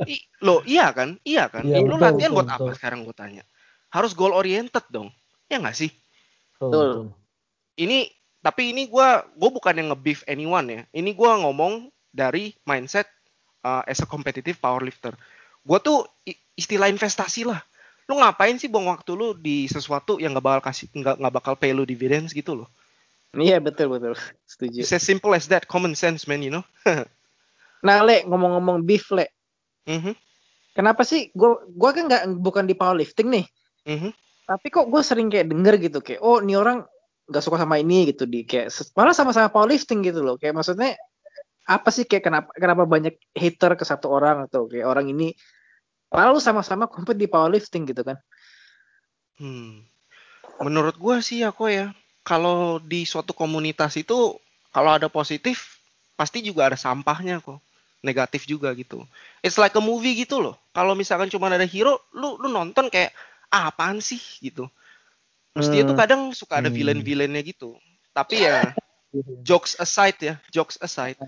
[0.10, 1.22] I, lo iya kan?
[1.22, 1.67] Iya kan?
[1.67, 2.65] Ya, lu betul, latihan betul, buat betul.
[2.65, 3.43] apa sekarang gue tanya
[3.93, 5.13] harus goal oriented dong
[5.45, 5.93] ya nggak sih
[6.58, 7.13] betul
[7.77, 8.10] ini
[8.41, 13.10] tapi ini gue gue bukan yang nge-beef anyone ya ini gue ngomong dari mindset
[13.65, 15.15] uh, as a competitive powerlifter.
[15.63, 16.06] Gue tuh
[16.53, 17.63] istilah investasi lah.
[18.06, 21.53] Lu ngapain sih buang waktu lu di sesuatu yang gak bakal kasih nggak nggak bakal
[21.56, 22.69] pay lu dividends gitu loh.
[23.34, 24.13] Iya betul betul
[24.45, 24.86] setuju.
[24.86, 26.62] It's as simple as that, common sense man, you know.
[27.88, 29.25] nah le ngomong-ngomong beef le.
[29.89, 30.13] Mm-hmm.
[30.77, 33.45] Kenapa sih gue gue kan nggak bukan di powerlifting nih.
[33.84, 34.12] Mm-hmm.
[34.43, 36.84] Tapi kok gue sering kayak denger gitu kayak oh ini orang
[37.28, 41.00] nggak suka sama ini gitu di kayak malah sama-sama powerlifting gitu loh kayak maksudnya
[41.63, 45.32] apa sih kayak kenapa kenapa banyak hater ke satu orang atau kayak orang ini
[46.13, 48.22] lalu sama-sama kompet di powerlifting gitu kan?
[49.41, 49.82] Hmm.
[50.62, 51.89] Menurut gue sih ya kok ya,
[52.22, 54.38] kalau di suatu komunitas itu
[54.69, 55.82] kalau ada positif
[56.13, 57.58] pasti juga ada sampahnya kok.
[58.04, 59.08] Negatif juga gitu.
[59.39, 60.60] It's like a movie gitu loh.
[60.76, 63.15] Kalau misalkan cuma ada hero, lu lu nonton kayak
[63.54, 64.66] ah, apaan sih gitu.
[65.54, 65.84] Mesti hmm.
[65.86, 66.78] itu kadang suka ada hmm.
[66.82, 67.78] villain-villainnya gitu.
[68.10, 68.74] Tapi ya
[69.46, 71.22] jokes aside ya, jokes aside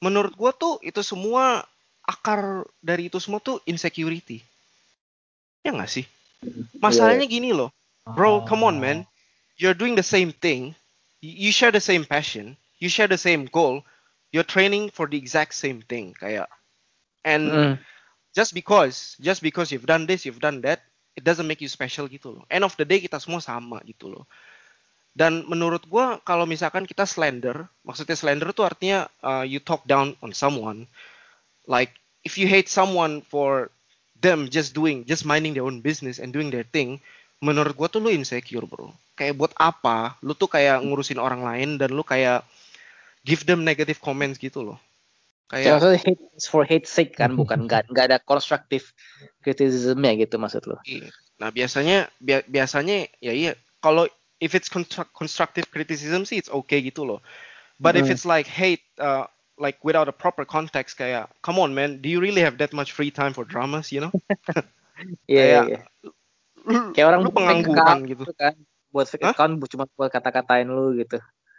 [0.00, 1.64] menurut gue tuh itu semua
[2.04, 4.40] akar dari itu semua tuh insecurity.
[5.60, 6.08] Ya nggak sih?
[6.80, 7.34] Masalahnya iya.
[7.36, 7.68] gini loh,
[8.16, 9.04] bro, come on man,
[9.60, 10.72] you're doing the same thing,
[11.20, 13.84] you share the same passion, you share the same goal,
[14.32, 16.48] you're training for the exact same thing kayak,
[17.28, 17.74] and mm.
[18.32, 20.80] just because, just because you've done this, you've done that,
[21.16, 22.44] it doesn't make you special gitu loh.
[22.50, 24.24] End of the day kita semua sama gitu loh.
[25.10, 30.14] Dan menurut gue kalau misalkan kita slender, maksudnya slender itu artinya uh, you talk down
[30.22, 30.86] on someone.
[31.66, 31.90] Like
[32.22, 33.74] if you hate someone for
[34.20, 37.02] them just doing, just minding their own business and doing their thing,
[37.42, 38.94] menurut gue tuh lu insecure bro.
[39.18, 40.14] Kayak buat apa?
[40.22, 42.46] Lu tuh kayak ngurusin orang lain dan lu kayak
[43.26, 44.78] give them negative comments gitu loh.
[45.50, 48.94] Kayak ya, hate for hate sake kan, bukan nggak nggak ada constructive
[49.42, 50.78] criticism ya gitu maksud lo.
[50.86, 51.10] Iya.
[51.42, 54.06] Nah biasanya bi biasanya ya iya kalau
[54.38, 54.70] if it's
[55.12, 57.20] constructive criticism sih it's okay gitu loh.
[57.80, 58.04] But mm.
[58.04, 59.24] if it's like hate, uh,
[59.56, 62.92] like without a proper context, kayak, come on man, do you really have that much
[62.92, 64.12] free time for dramas, you know?
[65.32, 65.40] Iya.
[65.48, 66.92] yeah, yeah.
[66.92, 68.28] Kayak orang lu pengangguran gitu.
[68.36, 68.52] kan.
[68.92, 69.32] Buat fake huh?
[69.32, 71.16] account cuma buat kata-katain lu gitu.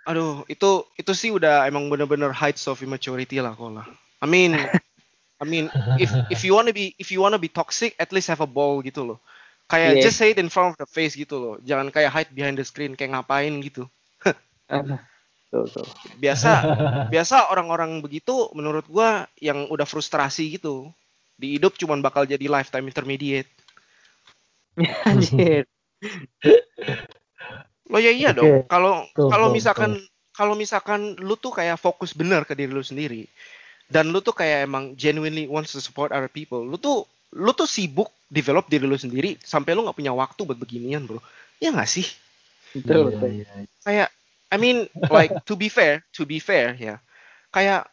[0.09, 3.85] Aduh, itu itu sih udah emang bener-bener heights of immaturity lah kok lah.
[4.21, 4.57] I mean,
[5.41, 5.69] I mean,
[6.01, 8.81] if if you wanna be if you wanna be toxic, at least have a ball
[8.81, 9.19] gitu loh.
[9.69, 10.03] Kayak yeah.
[10.03, 11.55] just say it in front of the face gitu loh.
[11.61, 13.85] Jangan kayak hide behind the screen kayak ngapain gitu.
[15.51, 15.83] Tuh, tuh.
[16.15, 16.51] Biasa
[17.11, 20.87] biasa orang-orang begitu menurut gua yang udah frustrasi gitu.
[21.35, 23.49] Di hidup cuman bakal jadi lifetime intermediate.
[25.09, 25.67] Anjir.
[27.91, 28.39] Lo ya iya okay.
[28.39, 28.53] dong.
[28.71, 29.99] Kalau kalau misalkan
[30.31, 33.27] kalau misalkan lu tuh kayak fokus bener ke diri lu sendiri
[33.91, 37.03] dan lu tuh kayak emang genuinely wants to support other people, lu tuh
[37.35, 41.19] lu tuh sibuk develop diri lu sendiri sampai lu nggak punya waktu buat beginian, bro.
[41.59, 42.07] Ya nggak sih?
[42.71, 43.27] Betul, betul.
[43.43, 43.69] Iya, iya.
[43.83, 44.09] Kayak
[44.51, 46.95] I mean, like to be fair, to be fair, ya.
[46.95, 46.97] Yeah,
[47.51, 47.91] kayak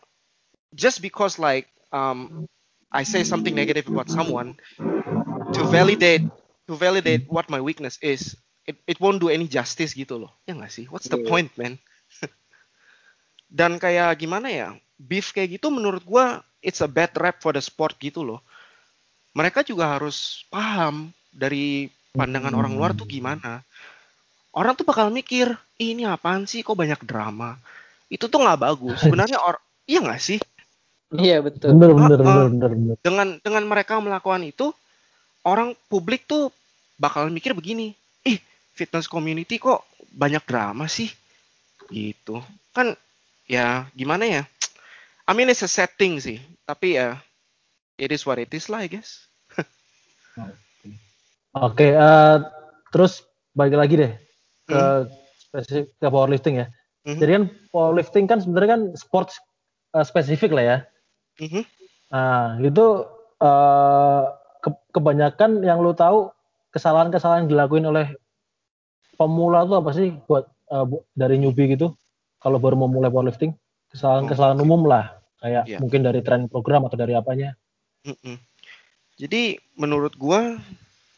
[0.75, 2.47] just because like um
[2.95, 4.55] I say something negative about someone
[5.53, 6.25] to validate
[6.71, 10.33] to validate what my weakness is, it it won't do any justice gitu loh.
[10.45, 10.85] Ya nggak sih?
[10.93, 11.29] What's the yeah.
[11.29, 11.81] point, man?
[13.59, 14.69] Dan kayak gimana ya?
[15.01, 18.45] Beef kayak gitu menurut gua it's a bad rap for the sport gitu loh.
[19.33, 22.61] Mereka juga harus paham dari pandangan hmm.
[22.61, 23.63] orang luar tuh gimana
[24.57, 27.55] orang tuh bakal mikir ini apaan sih kok banyak drama
[28.11, 30.39] itu tuh nggak bagus sebenarnya or iya nggak sih
[31.15, 32.97] iya betul bener, bener, bener, bener, bener.
[33.05, 34.73] dengan dengan mereka melakukan itu
[35.45, 36.51] orang publik tuh
[36.99, 37.95] bakal mikir begini
[38.79, 39.83] fitness community kok
[40.15, 41.11] banyak drama sih
[41.91, 42.39] gitu
[42.71, 42.95] kan
[43.51, 44.43] ya gimana ya
[45.27, 47.19] I mean it's a setting sih tapi ya
[47.99, 49.27] it is what it is lah I guess
[51.59, 52.45] Oke, okay, uh,
[52.95, 54.13] terus balik lagi deh
[54.69, 55.11] ke hmm.
[55.43, 56.67] spesifik ke powerlifting ya.
[57.09, 57.21] Mm-hmm.
[57.25, 59.33] Jadi kan powerlifting kan sebenarnya kan sport
[59.97, 60.79] uh, spesifik lah ya.
[61.41, 61.63] Mm-hmm.
[62.13, 62.87] Nah itu
[63.41, 64.23] uh,
[64.61, 66.29] ke, kebanyakan yang lo tahu
[66.71, 68.13] kesalahan-kesalahan yang dilakuin oleh
[69.19, 71.93] pemula itu apa sih buat uh, dari newbie gitu
[72.39, 73.53] kalau baru mau mulai powerlifting
[73.91, 75.81] kesalahan-kesalahan oh, umum lah kayak yeah.
[75.83, 77.59] mungkin dari tren program atau dari apanya.
[78.07, 78.37] Mm-hmm.
[79.19, 80.55] Jadi menurut gua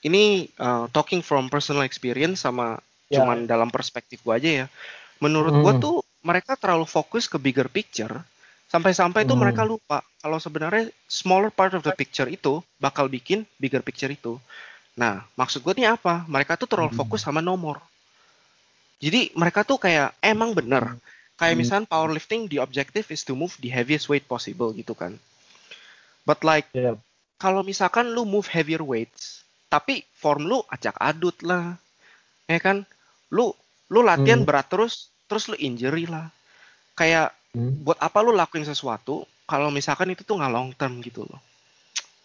[0.01, 2.81] ini uh, talking from personal experience sama
[3.13, 3.21] yeah.
[3.21, 4.67] cuman dalam perspektif gua aja ya
[5.21, 5.63] menurut hmm.
[5.63, 8.25] gua tuh mereka terlalu fokus ke bigger picture
[8.73, 9.29] sampai-sampai hmm.
[9.29, 14.09] tuh mereka lupa kalau sebenarnya smaller part of the picture itu bakal bikin bigger picture
[14.09, 14.41] itu
[14.99, 17.01] nah maksud gue nih apa mereka tuh terlalu hmm.
[17.01, 17.79] fokus sama nomor
[19.01, 20.99] jadi mereka tuh kayak emang bener
[21.41, 21.61] kayak hmm.
[21.65, 25.17] misalnya powerlifting the objective is to move the heaviest weight possible gitu kan
[26.29, 26.99] but like yeah.
[27.41, 31.79] kalau misalkan lu move heavier weights tapi form lu acak adut lah
[32.51, 32.83] ya kan
[33.31, 33.55] lu
[33.91, 34.49] lu latihan hmm.
[34.49, 36.27] berat terus terus lu injury lah
[36.99, 37.87] kayak hmm.
[37.87, 41.39] buat apa lu lakuin sesuatu kalau misalkan itu tuh nggak long term gitu loh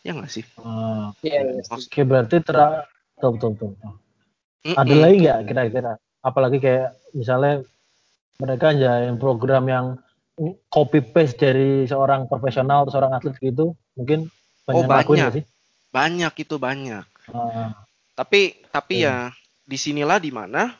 [0.06, 1.66] ya nggak sih uh, yeah, yeah.
[1.74, 2.54] oke berarti ter
[3.18, 3.94] betul betul betul, betul.
[4.62, 4.76] Mm -mm.
[4.78, 7.66] ada lagi nggak kira-kira apalagi kayak misalnya
[8.38, 9.86] mereka yang program yang
[10.70, 14.30] copy paste dari seorang profesional atau seorang atlet gitu mungkin
[14.68, 15.44] banyak oh banyak sih?
[15.90, 17.74] banyak itu banyak uh,
[18.14, 19.34] tapi tapi yeah.
[19.34, 20.76] ya di sinilah di mana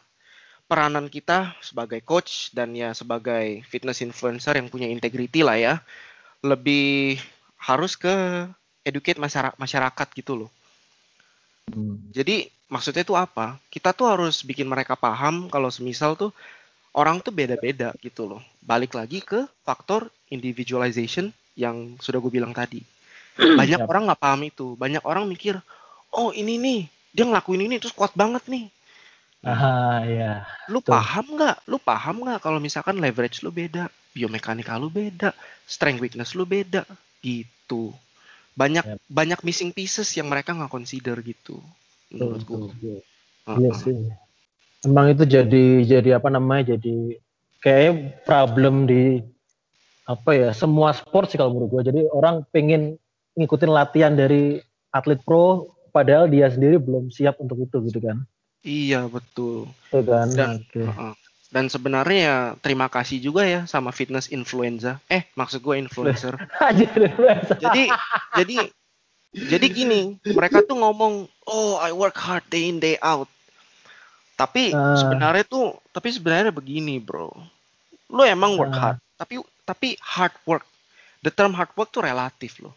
[0.66, 5.74] peranan kita sebagai coach dan ya sebagai fitness influencer yang punya integrity lah ya
[6.44, 7.18] lebih
[7.56, 8.14] harus ke
[8.86, 9.18] educate
[9.58, 10.52] masyarakat gitu loh.
[11.74, 11.98] Hmm.
[12.14, 13.58] Jadi maksudnya itu apa?
[13.74, 16.30] Kita tuh harus bikin mereka paham kalau semisal tuh
[16.94, 18.42] orang tuh beda-beda gitu loh.
[18.62, 22.80] Balik lagi ke faktor individualization yang sudah gue bilang tadi.
[23.36, 23.90] Banyak yep.
[23.90, 24.78] orang nggak paham itu.
[24.80, 25.60] Banyak orang mikir,
[26.16, 28.72] oh ini nih dia ngelakuin ini terus kuat banget nih.
[29.46, 30.48] Ah ya.
[30.72, 30.96] Lu Tuh.
[30.96, 31.58] paham nggak?
[31.70, 35.36] Lu paham nggak kalau misalkan leverage lu beda, biomekanika lu beda,
[35.68, 36.88] strength weakness lu beda,
[37.22, 37.94] gitu.
[38.56, 41.60] Banyak banyak missing pieces yang mereka nggak consider gitu.
[42.10, 43.04] Menurut gue.
[43.46, 44.10] Iya sih.
[44.88, 46.76] Emang itu jadi jadi apa namanya?
[46.76, 47.20] Jadi
[47.60, 49.20] kayak problem di
[50.06, 51.82] apa ya semua sport sih kalau menurut gue.
[51.92, 52.96] Jadi orang pengen
[53.36, 54.64] ngikutin latihan dari
[54.96, 58.24] atlet pro, padahal dia sendiri belum siap untuk itu gitu kan.
[58.64, 59.68] Iya betul.
[59.92, 60.32] Dan,
[60.64, 60.88] okay.
[60.88, 61.14] uh,
[61.54, 64.98] dan sebenarnya ya terima kasih juga ya sama fitness influenza.
[65.12, 66.34] Eh maksud gue influencer.
[67.62, 67.84] jadi
[68.38, 68.56] jadi
[69.36, 73.30] jadi gini mereka tuh ngomong oh I work hard day in day out.
[74.36, 74.98] Tapi uh.
[74.98, 77.32] sebenarnya tuh tapi sebenarnya begini bro.
[78.10, 78.82] Lo emang work uh.
[78.82, 80.66] hard tapi tapi hard work.
[81.22, 82.74] The term hard work tuh relatif loh.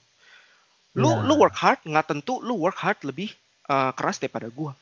[0.97, 1.25] Lu yeah.
[1.25, 3.33] lu work hard nggak tentu lu work hard lebih
[3.69, 4.73] uh, keras daripada gua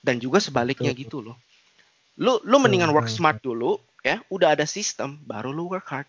[0.00, 1.02] dan juga sebaliknya Betul.
[1.02, 1.36] gitu loh.
[2.16, 6.08] Lu lu mendingan work smart dulu ya, udah ada sistem baru lu work hard.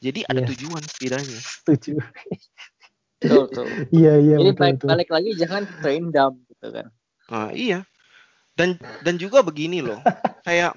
[0.00, 0.48] Jadi ada yeah.
[0.52, 1.40] tujuan setidaknya.
[1.68, 2.08] Tujuan.
[3.20, 3.66] Betul, betul.
[4.00, 4.36] Iya, iya.
[4.40, 4.88] Jadi betul, balik, betul.
[4.88, 6.86] balik lagi jangan train dumb gitu kan.
[7.28, 7.78] Nah, iya.
[8.56, 10.00] Dan dan juga begini loh.
[10.48, 10.72] kayak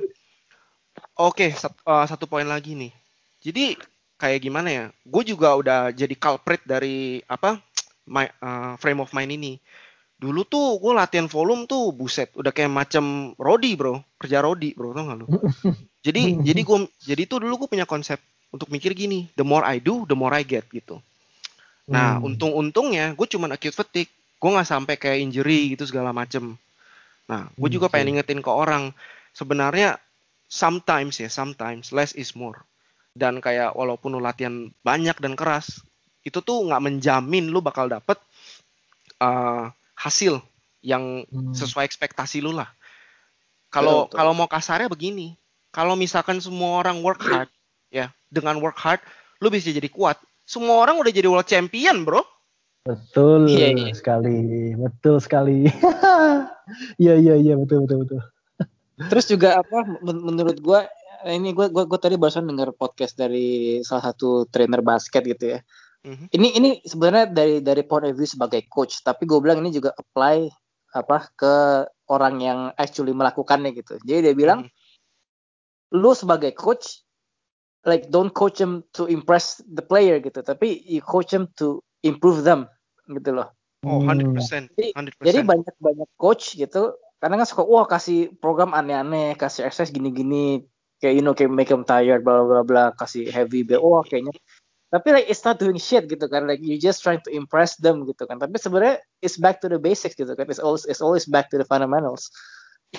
[1.16, 2.92] oke, okay, sat, uh, satu poin lagi nih.
[3.40, 3.80] Jadi
[4.20, 4.86] kayak gimana ya?
[5.08, 7.60] Gue juga udah jadi culprit dari apa?
[8.04, 9.64] My, uh, frame of mind ini
[10.24, 14.00] dulu tuh gue latihan volume tuh buset udah kayak macam Rodi bro.
[14.16, 15.28] Kerja Rodi bro tau gak lu?
[16.08, 18.20] Jadi jadi gue jadi tuh dulu gue punya konsep
[18.52, 21.00] untuk mikir gini the more I do the more I get gitu.
[21.88, 22.28] Nah hmm.
[22.28, 24.12] untung-untungnya gue cuma acute fatigue.
[24.36, 26.60] Gue nggak sampai kayak injury gitu segala macem.
[27.32, 28.04] Nah gue juga okay.
[28.04, 28.92] pengen ingetin ke orang
[29.32, 29.96] sebenarnya
[30.52, 32.60] sometimes ya sometimes less is more.
[33.16, 35.80] Dan kayak walaupun lu latihan banyak dan keras
[36.28, 38.20] itu tuh nggak menjamin lu bakal dapet
[39.24, 39.72] uh,
[40.04, 40.44] hasil
[40.84, 41.56] yang hmm.
[41.56, 42.68] sesuai ekspektasi lu lah.
[43.72, 45.40] Kalau kalau mau kasarnya begini,
[45.72, 47.50] kalau misalkan semua orang work hard,
[47.90, 49.02] ya dengan work hard,
[49.40, 50.20] lu bisa jadi kuat.
[50.44, 52.22] Semua orang udah jadi world champion, bro.
[52.84, 53.96] Betul yeah, yeah.
[53.96, 55.66] sekali, betul sekali.
[56.96, 58.22] Iya iya iya betul betul betul.
[59.12, 59.84] Terus juga apa?
[60.00, 60.88] menurut gua
[61.28, 65.60] ini gua gua, gua tadi barusan dengar podcast dari salah satu trainer basket gitu ya.
[66.04, 66.28] Mm-hmm.
[66.36, 69.96] Ini ini sebenarnya dari dari point of view sebagai coach, tapi gue bilang ini juga
[69.96, 70.52] apply
[70.94, 71.56] apa ke
[72.12, 73.96] orang yang actually melakukannya gitu.
[74.04, 75.96] Jadi dia bilang, mm-hmm.
[75.96, 77.08] lu sebagai coach,
[77.88, 82.44] like don't coach them to impress the player gitu, tapi you coach them to improve
[82.44, 82.68] them
[83.08, 83.48] gitu loh.
[83.88, 84.76] Oh, 100%.
[84.76, 84.76] 100%.
[84.76, 84.90] Jadi,
[85.24, 90.68] jadi banyak banyak coach gitu, karena kan suka wah kasih program aneh-aneh, kasih exercise gini-gini,
[91.00, 94.36] kayak you know kayak make them tired, bla bla bla, kasih heavy, bla, oh kayaknya
[94.94, 96.46] tapi like it's not doing shit gitu kan.
[96.46, 98.38] Like you just trying to impress them gitu kan.
[98.38, 100.46] Tapi sebenarnya it's back to the basics gitu kan.
[100.46, 102.30] It's always it's always back to the fundamentals.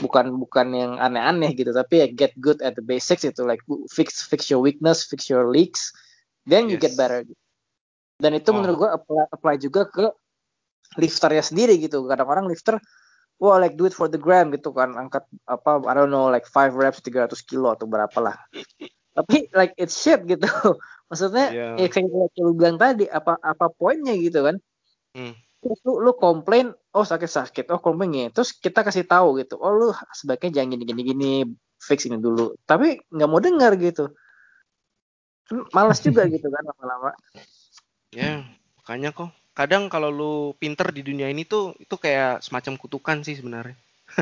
[0.02, 1.70] Bukan bukan yang aneh-aneh gitu.
[1.70, 3.46] Tapi ya get good at the basics itu.
[3.46, 3.62] Like
[3.94, 5.94] fix fix your weakness fix your leaks.
[6.50, 6.90] Then you yes.
[6.90, 7.22] get better.
[8.18, 8.59] Dan itu oh.
[8.59, 10.11] menurut gua apply, apply juga ke
[10.98, 12.11] lifternya sendiri gitu.
[12.11, 12.83] Kadang orang lifter
[13.38, 14.98] wah like do it for the gram gitu kan.
[14.98, 18.35] Angkat apa I don't know like 5 reps 300 kilo atau berapa lah
[19.14, 20.44] tapi like it's shit gitu.
[21.09, 21.74] Maksudnya yeah.
[21.79, 24.59] ya kayak lu bilang tadi apa apa poinnya gitu kan.
[25.14, 25.35] Hmm.
[25.62, 29.57] terus lu, lu komplain oh sakit sakit oh komplain ya terus kita kasih tahu gitu
[29.57, 31.33] oh lu sebaiknya jangan gini gini gini
[31.81, 32.53] fix ini dulu.
[32.66, 34.12] Tapi nggak mau dengar gitu.
[35.72, 37.16] Malas juga gitu kan lama-lama.
[38.12, 38.38] Ya yeah,
[38.83, 39.31] makanya kok.
[39.55, 43.79] Kadang kalau lu pinter di dunia ini tuh itu kayak semacam kutukan sih sebenarnya.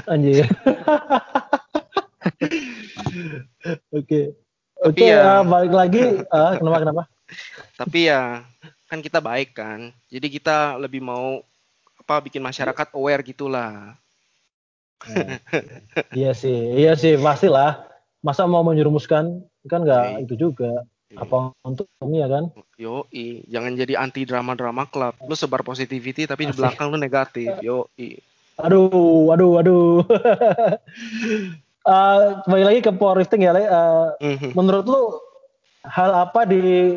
[0.08, 0.46] Anjir
[3.98, 4.20] oke
[4.82, 6.02] Oke okay, ya, uh, balik lagi.
[6.26, 7.02] Uh, kenapa kenapa?
[7.80, 8.42] Tapi ya
[8.90, 9.94] kan kita baik kan.
[10.10, 11.38] Jadi kita lebih mau
[12.02, 13.94] apa bikin masyarakat aware gitulah.
[15.06, 15.38] Hmm.
[16.18, 17.86] iya sih, iya sih pastilah.
[18.26, 20.22] Masa mau menjerumuskan kan nggak okay.
[20.26, 20.82] itu juga.
[21.14, 21.30] Iya.
[21.30, 22.50] Apa untuk ini ya kan?
[22.74, 23.06] Yo,
[23.46, 25.14] jangan jadi anti drama-drama club.
[25.30, 26.50] Lu sebar positivity tapi Asik.
[26.50, 27.54] di belakang lu negatif.
[27.62, 27.86] Yo,
[28.58, 30.02] Aduh, aduh, aduh.
[31.86, 34.52] uh, kembali lagi ke powerlifting ya, uh, mm-hmm.
[34.54, 35.02] menurut lu
[35.86, 36.96] hal apa di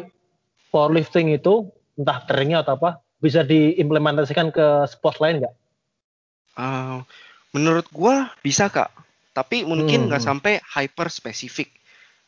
[0.69, 5.55] powerlifting itu entah trainingnya atau apa bisa diimplementasikan ke sport lain nggak?
[6.55, 7.01] Uh,
[7.55, 8.91] menurut gua bisa kak,
[9.35, 10.29] tapi mungkin nggak hmm.
[10.31, 11.71] sampai hyper spesifik.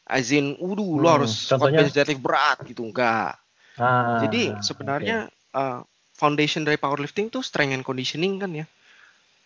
[0.07, 0.99] Azin, udah hmm.
[1.03, 1.83] lo harus contohnya
[2.15, 3.35] berat gitu enggak.
[3.77, 5.59] Ah, Jadi sebenarnya okay.
[5.59, 5.79] uh,
[6.17, 8.65] foundation dari powerlifting tuh strength and conditioning kan ya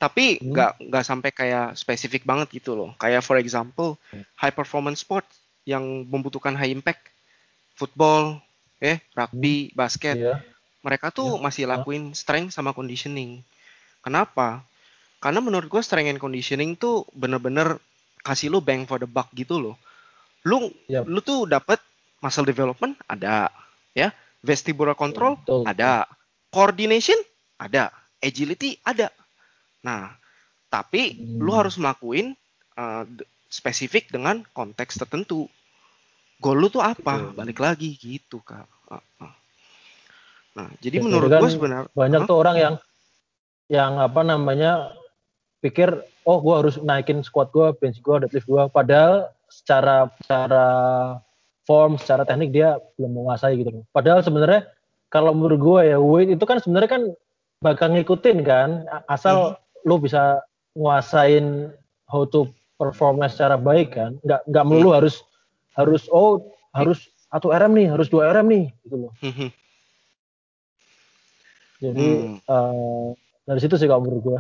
[0.02, 0.50] tapi hmm.
[0.50, 0.86] nggak hmm.
[0.90, 4.02] nggak sampai kayak spesifik banget gitu loh kayak for example
[4.34, 5.22] high performance sport
[5.62, 7.06] yang membutuhkan high impact
[7.78, 8.42] football
[8.82, 9.78] eh rugby hmm.
[9.78, 10.42] basket yeah.
[10.82, 11.42] mereka tuh yeah.
[11.46, 13.46] masih lakuin strength sama conditioning
[14.02, 14.66] kenapa
[15.22, 17.78] karena menurut gue strength and conditioning tuh bener-bener
[18.26, 19.78] kasih lu bang for the buck gitu loh
[20.50, 21.06] lu yep.
[21.06, 21.78] lu tuh dapat
[22.26, 23.54] muscle development ada
[23.94, 24.10] ya
[24.42, 25.70] vestibular control Betul.
[25.70, 26.10] ada
[26.50, 27.18] coordination
[27.62, 29.14] ada agility ada
[29.82, 30.14] Nah,
[30.72, 31.42] tapi hmm.
[31.42, 32.38] lu harus melakuin
[32.80, 33.04] uh,
[33.52, 35.52] spesifik dengan konteks tertentu.
[36.42, 37.20] Goal lu tuh apa?
[37.20, 37.38] Betul.
[37.38, 38.66] Balik lagi gitu, Kak.
[40.52, 42.28] Nah, jadi ya, menurut kan gua sebenarnya banyak huh?
[42.28, 42.76] tuh orang yang
[43.72, 44.92] yang apa namanya
[45.64, 50.66] pikir oh gua harus naikin squat gua, bench gua, deadlift gua padahal secara secara
[51.64, 53.72] form, secara teknik dia belum menguasai gitu.
[53.96, 54.68] Padahal sebenarnya
[55.08, 57.04] kalau menurut gua ya weight itu kan sebenarnya kan
[57.64, 60.42] bakal ngikutin kan asal hmm lu bisa
[60.78, 61.72] nguasain
[62.08, 62.48] how to
[62.80, 64.98] perform secara baik kan nggak nggak melulu hmm.
[64.98, 65.16] harus
[65.78, 66.42] harus oh
[66.74, 69.50] harus satu rm nih harus dua rm nih gitu loh hmm.
[71.80, 72.36] jadi hmm.
[72.50, 73.14] uh,
[73.46, 74.40] dari situ sih kalau menurut gue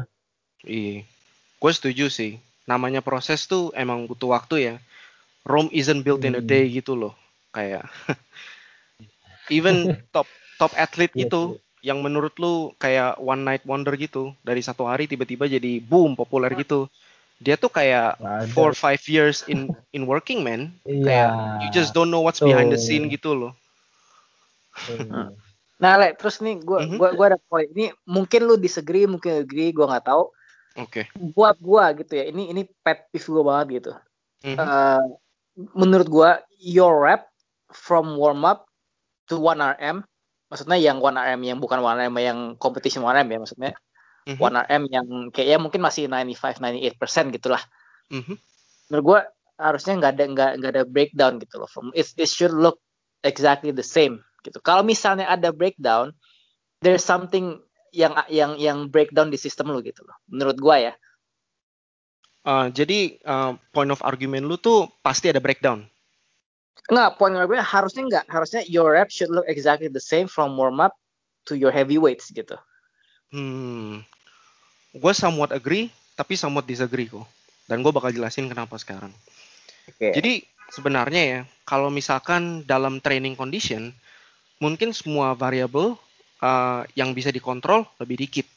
[0.68, 0.98] iya
[1.62, 4.76] gue setuju sih namanya proses tuh emang butuh waktu ya
[5.46, 6.50] Rome isn't built in a hmm.
[6.50, 7.14] day gitu loh
[7.54, 7.86] kayak
[9.56, 10.26] even top
[10.58, 11.42] top athlete yes, iya itu
[11.82, 16.54] yang menurut lu kayak one night wonder gitu dari satu hari tiba-tiba jadi boom populer
[16.54, 16.86] gitu
[17.42, 18.22] dia tuh kayak
[18.54, 21.02] four five years in in working man iya.
[21.06, 21.30] kayak
[21.66, 23.54] you just don't know what's behind the scene gitu loh
[25.82, 26.98] Nah, Le, terus nih gue mm -hmm.
[27.02, 27.66] gua gua ada poin.
[27.66, 30.30] Ini mungkin lu disagree, mungkin agree, gue nggak tahu.
[30.78, 31.10] Oke.
[31.10, 31.34] Okay.
[31.34, 33.92] Buat gue gitu ya, ini ini pet peeve gue banget gitu.
[34.46, 34.58] Mm -hmm.
[34.62, 35.04] uh,
[35.74, 37.26] menurut gue, your rep
[37.74, 38.70] from warm up
[39.26, 40.06] to 1 RM,
[40.52, 43.72] maksudnya yang 1 RM yang bukan 1 RM yang competition 1 RM ya maksudnya.
[44.28, 44.52] Mm -hmm.
[44.52, 46.60] 1 RM yang kayaknya mungkin masih 95
[47.00, 47.64] 98% gitulah.
[48.12, 48.36] Mm -hmm.
[48.92, 49.20] Menurut gue
[49.56, 51.70] harusnya nggak ada nggak nggak ada breakdown gitu loh.
[51.72, 52.84] From it, it should look
[53.24, 54.60] exactly the same gitu.
[54.60, 56.12] Kalau misalnya ada breakdown,
[56.84, 57.64] there's something
[57.96, 60.18] yang yang yang breakdown di sistem lu gitu loh.
[60.28, 60.94] Menurut gua ya.
[62.42, 65.86] Uh, jadi uh, point of argument lu tuh pasti ada breakdown.
[66.90, 68.26] Enggak, point of argument harusnya enggak.
[68.32, 70.98] Harusnya your rep should look exactly the same from warm up
[71.46, 72.58] to your heavyweights gitu.
[73.32, 74.02] Hmm.
[74.92, 77.24] Gue somewhat agree, tapi somewhat disagree kok.
[77.70, 79.14] Dan gue bakal jelasin kenapa sekarang.
[79.88, 80.12] Okay.
[80.12, 80.34] Jadi
[80.74, 83.96] sebenarnya ya, kalau misalkan dalam training condition,
[84.60, 85.96] mungkin semua variabel
[86.44, 88.48] uh, yang bisa dikontrol lebih dikit.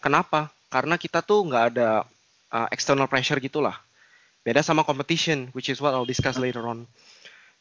[0.00, 0.48] Kenapa?
[0.72, 2.08] Karena kita tuh nggak ada
[2.54, 3.76] uh, external pressure gitulah.
[4.40, 6.88] Beda sama competition, which is what I'll discuss later on.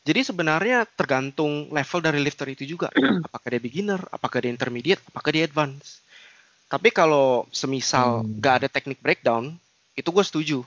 [0.08, 2.88] Jadi sebenarnya tergantung level dari lifter itu juga.
[3.28, 6.00] Apakah dia beginner, apakah dia intermediate, apakah dia advance.
[6.72, 8.40] Tapi kalau semisal hmm.
[8.40, 9.52] nggak ada teknik breakdown,
[10.00, 10.60] itu gue setuju.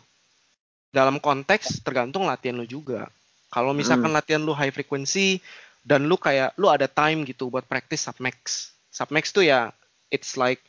[0.92, 3.08] Dalam konteks tergantung latihan lu juga.
[3.48, 4.18] Kalau misalkan hmm.
[4.20, 5.40] latihan lu high frequency,
[5.80, 9.72] dan lu kayak lu ada time gitu buat practice submax submax tuh ya
[10.12, 10.60] it's like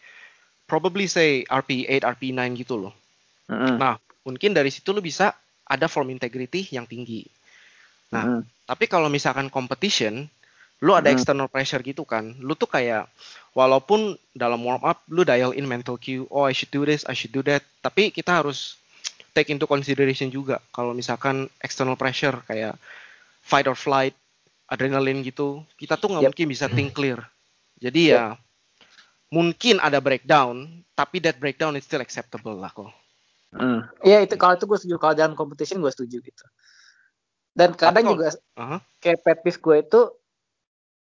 [0.67, 2.93] probably say RP 8 RP 9 gitu loh
[3.51, 3.75] mm-hmm.
[3.75, 5.36] nah mungkin dari situ lu bisa
[5.67, 7.27] ada form integrity yang tinggi
[8.12, 8.41] nah mm-hmm.
[8.67, 10.28] tapi kalau misalkan competition
[10.82, 11.15] lu ada mm-hmm.
[11.15, 13.08] external pressure gitu kan lu tuh kayak
[13.56, 17.15] walaupun dalam warm up lu dial in mental cue oh I should do this I
[17.15, 18.76] should do that tapi kita harus
[19.32, 22.76] take into consideration juga kalau misalkan external pressure kayak
[23.41, 24.15] fight or flight
[24.71, 26.32] adrenalin gitu, kita tuh nggak yep.
[26.32, 27.19] mungkin bisa think clear.
[27.84, 28.39] Jadi ya
[29.28, 32.88] mungkin ada breakdown, tapi that breakdown is still acceptable lah kok.
[33.52, 33.84] Hmm.
[34.00, 36.45] Iya itu kalau itu gue setuju kalau dalam competition gue setuju gitu.
[37.52, 38.80] Dan kadang Atau, juga uh-huh.
[39.04, 40.02] kayak pet peeve gue itu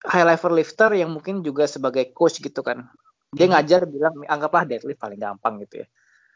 [0.03, 2.91] high level lifter yang mungkin juga sebagai coach gitu kan.
[3.31, 3.53] Dia hmm.
[3.55, 5.87] ngajar bilang anggaplah deadlift paling gampang gitu ya.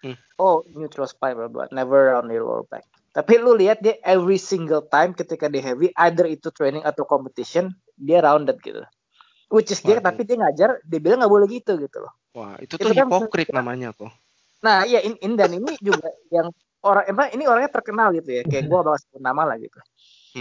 [0.07, 0.17] Hmm.
[0.39, 2.87] Oh neutral spine blah blah never on your lower back.
[3.17, 7.73] Tapi lu lihat dia every single time ketika dia heavy, either itu training atau competition,
[7.97, 8.85] dia rounded gitu.
[9.49, 12.13] Which is dia, tapi dia ngajar, dia bilang nggak boleh gitu gitu loh.
[12.37, 14.13] Wah, itu tuh itu kan, hipokrit namanya tuh.
[14.61, 16.53] Nah, iya in, in dan ini juga yang
[16.85, 19.81] orang emang ini orangnya terkenal gitu ya, kayak gue bawa sebut nama lah gitu.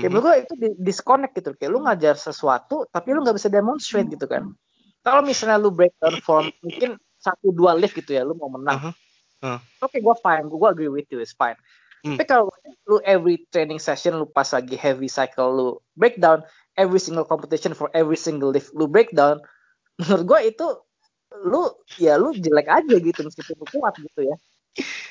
[0.00, 0.24] Kayak mm-hmm.
[0.24, 4.26] gue itu di, disconnect gitu, kayak lu ngajar sesuatu tapi lu nggak bisa demonstrate gitu
[4.28, 4.52] kan.
[5.00, 8.76] Kalau misalnya lu breakdown form mungkin satu dua lift gitu ya, lu mau menang.
[8.76, 8.94] Uh -huh.
[9.44, 9.60] Uh.
[9.84, 11.56] Oke, okay, gue fine, gue agree with you, it's fine.
[12.06, 12.16] Hmm.
[12.16, 12.52] Tapi kalau
[12.86, 16.44] lu every training session lu pas lagi heavy cycle lu breakdown,
[16.78, 19.42] every single competition for every single lift lu breakdown,
[20.00, 20.66] menurut gue itu
[21.44, 24.36] lu ya lu jelek aja gitu meskipun lu kuat gitu ya.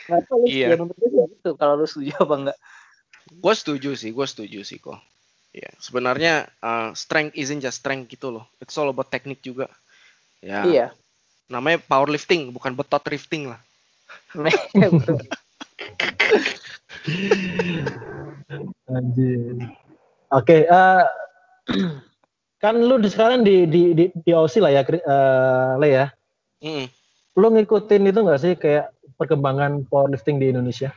[0.08, 0.74] Nah, lu, iya.
[0.74, 2.60] ya menurut gue gitu kalau lu setuju apa enggak?
[3.32, 5.02] Gue setuju sih, gue setuju sih kok.
[5.56, 8.46] Ya, sebenarnya uh, strength isn't just strength gitu loh.
[8.60, 9.72] It's all about teknik juga.
[10.44, 10.68] Ya.
[10.68, 10.88] Iya.
[11.50, 13.62] Namanya powerlifting, bukan betot lifting lah.
[18.92, 19.74] Anjir.
[20.34, 21.08] Oke, okay, uh,
[21.72, 22.04] eh,
[22.64, 26.12] kan lu sekarang di di di, di Aussie lah ya, uh, Le ya.
[26.62, 26.92] Mm.
[27.40, 30.92] Lu ngikutin itu nggak sih kayak perkembangan powerlifting di Indonesia?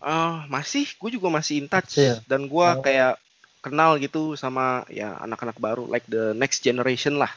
[0.00, 2.24] Uh, masih, gue juga masih in touch yeah.
[2.24, 2.80] dan gue oh.
[2.80, 3.20] kayak
[3.60, 7.28] kenal gitu sama ya anak-anak baru, like the next generation lah.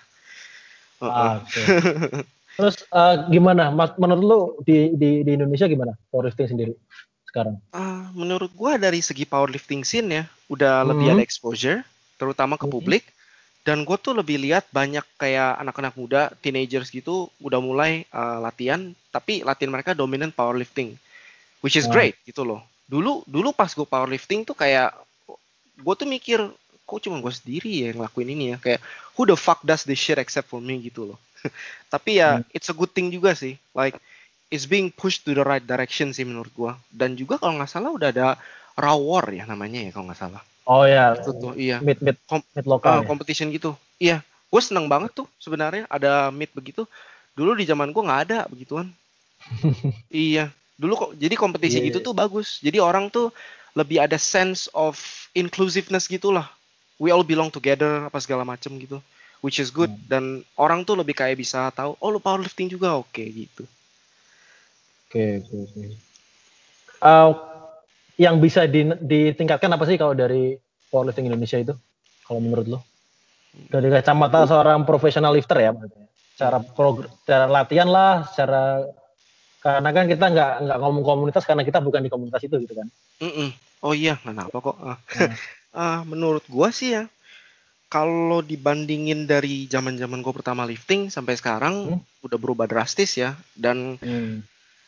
[1.04, 1.12] Uh -uh.
[1.12, 1.65] Ah, okay.
[2.56, 3.76] Terus uh, gimana?
[3.99, 6.73] Menurut lu di, di di Indonesia gimana powerlifting sendiri?
[7.34, 7.58] sekarang?
[7.73, 10.23] Uh, menurut gua dari segi powerlifting scene ya,
[10.54, 10.89] udah hmm.
[10.93, 11.82] lebih ada exposure,
[12.21, 12.76] terutama ke hmm.
[12.78, 13.04] publik.
[13.63, 18.91] Dan gue tuh lebih lihat banyak kayak anak-anak muda, teenagers gitu, udah mulai uh, latihan,
[19.08, 20.99] tapi latihan mereka dominan powerlifting,
[21.63, 21.91] which is ah.
[21.91, 22.62] great gitu loh.
[22.86, 24.91] Dulu dulu pas gue powerlifting tuh kayak
[25.80, 26.39] gue tuh mikir
[26.84, 28.84] kok cuma gue sendiri ya yang ngelakuin ini ya kayak
[29.15, 31.19] who the fuck does this shit except for me gitu loh
[31.93, 32.54] tapi ya hmm.
[32.54, 33.97] it's a good thing juga sih like
[34.54, 36.78] is being pushed to the right direction sih menurut gua.
[36.93, 38.38] Dan juga kalau nggak salah udah ada
[38.78, 40.45] Raw War ya namanya ya kalau nggak salah.
[40.70, 41.18] Oh ya.
[41.18, 41.82] Itu tuh iya.
[41.82, 43.01] Mid mid Kom mid lokal.
[43.01, 43.09] Uh, ya?
[43.09, 43.74] Competition gitu.
[43.97, 44.22] Iya.
[44.53, 46.86] Gue seneng banget tuh sebenarnya ada mid begitu.
[47.34, 48.93] Dulu di zaman gua nggak ada begituan.
[50.14, 50.53] iya.
[50.78, 52.07] Dulu kok jadi kompetisi yeah, gitu yeah.
[52.07, 52.59] tuh bagus.
[52.61, 53.30] Jadi orang tuh
[53.78, 54.97] lebih ada sense of
[55.34, 56.49] inclusiveness gitulah.
[57.01, 59.01] We all belong together apa segala macem gitu.
[59.43, 60.07] Which is good hmm.
[60.07, 60.24] dan
[60.55, 63.63] orang tuh lebih kayak bisa tahu oh lu powerlifting juga oke okay, gitu.
[65.11, 65.82] Oke, oke, oke.
[67.03, 67.32] Uh,
[68.17, 70.57] yang bisa di, ditingkatkan apa sih kalau dari
[70.89, 71.74] powerlifting Indonesia itu?
[72.26, 72.80] Kalau menurut lo?
[73.53, 76.07] Dari kacamata seorang profesional lifter ya maksudnya.
[76.34, 78.82] Cara pro, cara latihan lah, secara
[79.64, 82.88] karena kan kita nggak nggak ngomong komunitas karena kita bukan di komunitas itu gitu kan.
[83.24, 83.49] Mm -mm.
[83.84, 84.76] Oh iya, kenapa kok?
[84.80, 84.99] Uh,
[85.76, 87.07] uh, menurut gua sih ya,
[87.93, 92.26] kalau dibandingin dari zaman-zaman gue pertama lifting sampai sekarang hmm?
[92.26, 94.41] udah berubah drastis ya dan hmm.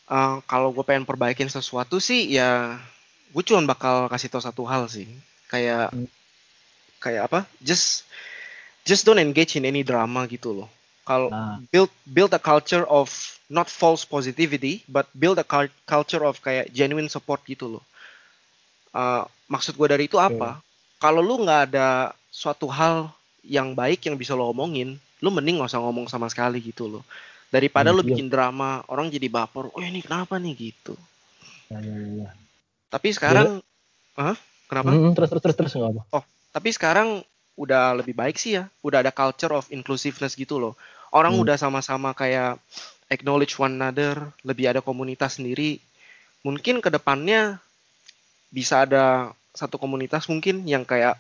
[0.10, 2.82] uh, kalau gue pengen perbaikin sesuatu sih ya
[3.30, 5.06] gue cuma bakal kasih tau satu hal sih
[5.54, 6.10] kayak hmm.
[6.98, 8.10] kayak apa just
[8.82, 10.70] just don't engage in any drama gitu loh
[11.06, 11.62] kalau nah.
[11.70, 15.48] build build a culture of not false positivity but build a
[15.86, 17.84] culture of kayak genuine support gitu loh
[18.94, 21.00] uh, maksud gue dari itu apa okay.
[21.02, 23.16] kalau lu nggak ada suatu hal
[23.46, 27.04] yang baik yang bisa lo omongin, lo mending gak usah ngomong sama sekali gitu loh.
[27.54, 28.10] Daripada hmm, lo iya.
[28.12, 30.98] bikin drama, orang jadi baper, oh ini kenapa nih gitu.
[31.70, 32.30] Ya, ya, ya.
[32.90, 33.62] Tapi sekarang,
[34.18, 34.36] ah
[34.68, 34.90] kenapa?
[34.92, 36.02] Hmm, terus terus terus terus nggak apa.
[36.12, 37.22] Oh, tapi sekarang
[37.56, 40.74] udah lebih baik sih ya, udah ada culture of inclusiveness gitu loh.
[41.16, 41.44] Orang hmm.
[41.48, 42.60] udah sama-sama kayak
[43.10, 45.82] acknowledge one another, lebih ada komunitas sendiri.
[46.46, 47.58] Mungkin ke depannya
[48.54, 51.18] bisa ada satu komunitas mungkin yang kayak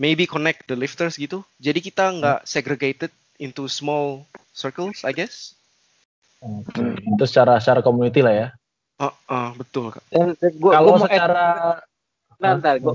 [0.00, 1.42] maybe connect the lifters gitu.
[1.60, 5.54] Jadi kita nggak segregated into small circles, I guess.
[6.38, 6.94] Okay.
[6.94, 8.48] itu secara secara community lah ya.
[8.98, 10.06] Uh, uh, betul kak.
[10.10, 11.46] Kalau secara
[12.38, 12.94] nanti gue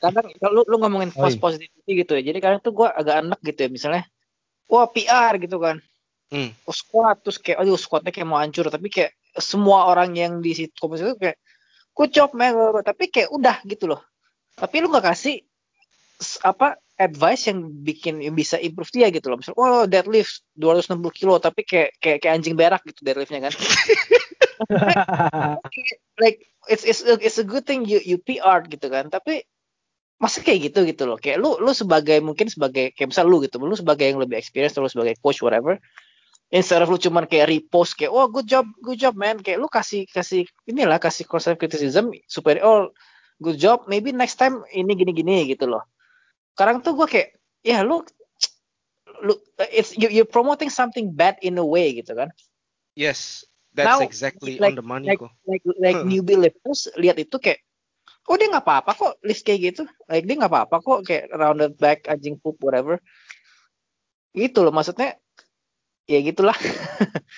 [0.00, 2.22] kadang kalau lu, lu ngomongin false oh, positivity gitu ya.
[2.32, 4.04] Jadi kadang tuh gue agak enak gitu ya misalnya.
[4.70, 5.78] Wah PR gitu kan.
[6.32, 6.50] Hmm.
[6.66, 10.56] Oh, squat terus kayak aduh squatnya kayak mau hancur tapi kayak semua orang yang di
[10.56, 11.38] situ komunitas itu kayak
[12.10, 14.02] job man tapi kayak udah gitu loh
[14.58, 15.46] tapi lu nggak kasih
[16.46, 19.42] apa advice yang bikin yang bisa improve dia gitu loh.
[19.42, 23.54] Misal, oh deadlift 260 kilo tapi kayak kayak, kayak anjing berak gitu deadliftnya kan.
[26.22, 29.10] like it's it's it's a good thing you you PR gitu kan.
[29.10, 29.42] Tapi
[30.18, 31.18] masa kayak gitu gitu loh.
[31.18, 34.78] Kayak lu lu sebagai mungkin sebagai kayak misal lu gitu, lu sebagai yang lebih experience
[34.78, 35.76] lu sebagai coach whatever.
[36.54, 39.66] Instead of lu cuman kayak repost kayak oh good job good job man kayak lu
[39.66, 42.94] kasih kasih inilah kasih constructive criticism supaya oh
[43.42, 45.82] good job maybe next time ini gini-gini gitu loh
[46.54, 47.28] sekarang tuh gue kayak
[47.66, 48.06] ya lu
[49.24, 49.34] lu
[49.72, 52.30] it's you you promoting something bad in a way gitu kan
[52.94, 53.42] yes
[53.74, 56.06] that's Now, exactly like, on the money like, kok like like huh.
[56.10, 57.58] newbie lifters lihat itu kayak
[58.28, 61.76] oh dia nggak apa-apa kok lift kayak gitu like dia nggak apa-apa kok kayak rounded
[61.76, 63.00] back anjing poop whatever
[64.34, 65.16] gitu loh maksudnya
[66.08, 66.56] ya gitulah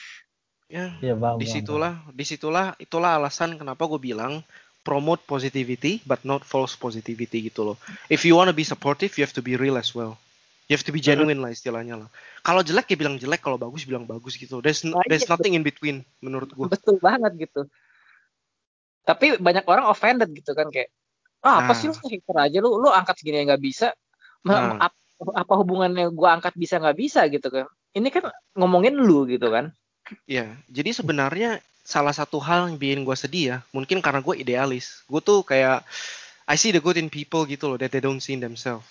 [0.74, 2.14] ya, ya bang, di situlah bang.
[2.14, 4.42] di situlah itulah alasan kenapa gue bilang
[4.86, 7.76] promote positivity but not false positivity gitu loh.
[8.06, 10.14] If you wanna be supportive, you have to be real as well.
[10.70, 12.08] You have to be genuine lah istilahnya lah.
[12.46, 14.62] Kalau jelek ya bilang jelek, kalau bagus bilang bagus gitu.
[14.62, 16.70] There's no, there's nothing in between menurut gue.
[16.70, 17.66] Betul banget gitu.
[19.06, 20.90] Tapi banyak orang offended gitu kan kayak,
[21.46, 21.76] ah apa nah.
[21.78, 23.94] sih lu hater aja lu, lu angkat segini nggak bisa.
[24.42, 24.82] Nah.
[24.82, 24.98] Apa,
[25.32, 27.70] apa hubungannya gue angkat bisa nggak bisa gitu kan?
[27.94, 28.28] Ini kan
[28.58, 29.70] ngomongin lu gitu kan?
[30.26, 35.06] Iya, jadi sebenarnya salah satu hal yang bikin gue sedih ya, mungkin karena gue idealis.
[35.06, 35.86] Gue tuh kayak
[36.46, 38.86] I see the good in people gitu loh that they don't see in themselves.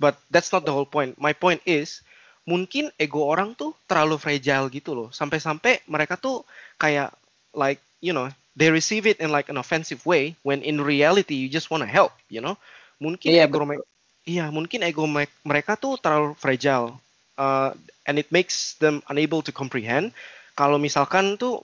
[0.00, 1.16] But that's not the whole point.
[1.20, 2.00] My point is
[2.48, 5.08] mungkin ego orang tuh terlalu fragile gitu loh.
[5.12, 6.44] Sampai-sampai mereka tuh
[6.80, 7.12] kayak
[7.52, 8.28] like you know
[8.58, 12.10] they receive it in like an offensive way when in reality you just wanna help,
[12.26, 12.58] you know.
[12.98, 13.86] Mungkin yeah, ego mereka
[14.28, 15.08] Iya, mungkin ego
[15.46, 16.92] mereka tuh terlalu fragile.
[17.38, 17.72] Uh,
[18.04, 20.10] and it makes them unable to comprehend
[20.58, 21.62] kalau misalkan tuh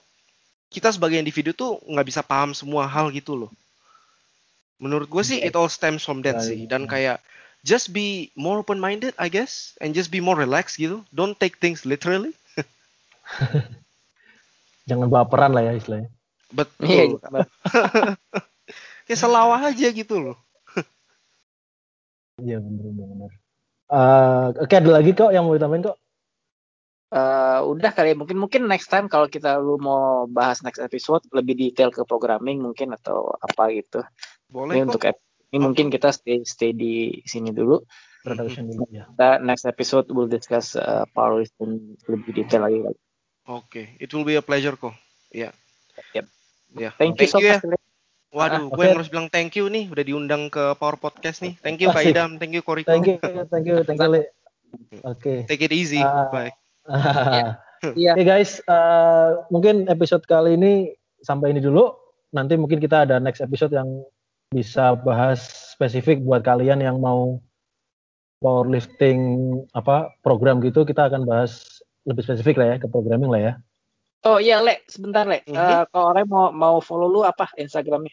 [0.71, 3.51] kita sebagai individu tuh nggak bisa paham semua hal gitu loh.
[4.79, 7.19] Menurut gue sih it all stems from that sih dan kayak
[7.67, 11.03] just be more open minded I guess and just be more relaxed gitu.
[11.11, 12.31] Don't take things literally.
[14.89, 16.07] Jangan baperan lah ya istilahnya.
[16.55, 16.87] Betul.
[16.87, 17.03] Iya,
[19.05, 20.37] Kayak selawah aja gitu loh.
[22.41, 23.31] Iya benar benar.
[23.85, 25.97] Uh, Oke ada lagi kok yang mau ditambahin kok?
[27.15, 28.15] uh, udah kali ya.
[28.17, 32.59] mungkin mungkin next time kalau kita lu mau bahas next episode lebih detail ke programming
[32.59, 34.03] mungkin atau apa gitu.
[34.51, 34.75] Boleh.
[34.75, 34.87] Ini kok.
[34.91, 35.03] untuk
[35.53, 37.79] ini mungkin kita stay stay di sini dulu.
[38.25, 39.05] Production dulu ya.
[39.13, 42.81] Kita next episode we'll discuss uh, powerlifting lebih detail lagi.
[42.83, 42.97] Oke,
[43.45, 43.85] okay.
[44.01, 44.97] it will be a pleasure kok.
[45.29, 45.53] Ya.
[45.53, 45.53] Yeah.
[46.17, 46.34] Yep.
[46.75, 46.91] Yeah.
[46.99, 47.63] Thank, thank you so you, much.
[47.63, 47.79] Ya.
[48.35, 51.55] Waduh, gue yang harus bilang thank you nih, udah diundang ke Power Podcast nih.
[51.63, 52.91] Thank you Kak Idam, thank you Koriko.
[52.91, 53.15] Thank you,
[53.47, 54.27] thank you, thank you, Oke.
[55.07, 55.37] Okay.
[55.47, 56.03] Take it easy.
[56.03, 56.51] Uh, Bye.
[57.93, 58.17] Iya.
[58.17, 60.89] Oke okay, guys, uh, mungkin episode kali ini
[61.21, 61.93] sampai ini dulu.
[62.33, 64.01] Nanti mungkin kita ada next episode yang
[64.49, 67.37] bisa bahas spesifik buat kalian yang mau
[68.41, 69.21] powerlifting
[69.77, 70.81] apa program gitu.
[70.81, 71.77] Kita akan bahas
[72.09, 73.53] lebih spesifik lah ya ke programming lah ya.
[74.25, 75.45] Oh iya Le, sebentar Le.
[75.45, 75.61] Mm -hmm.
[75.61, 78.11] uh, kalau orang mau mau follow lu apa Instagramnya?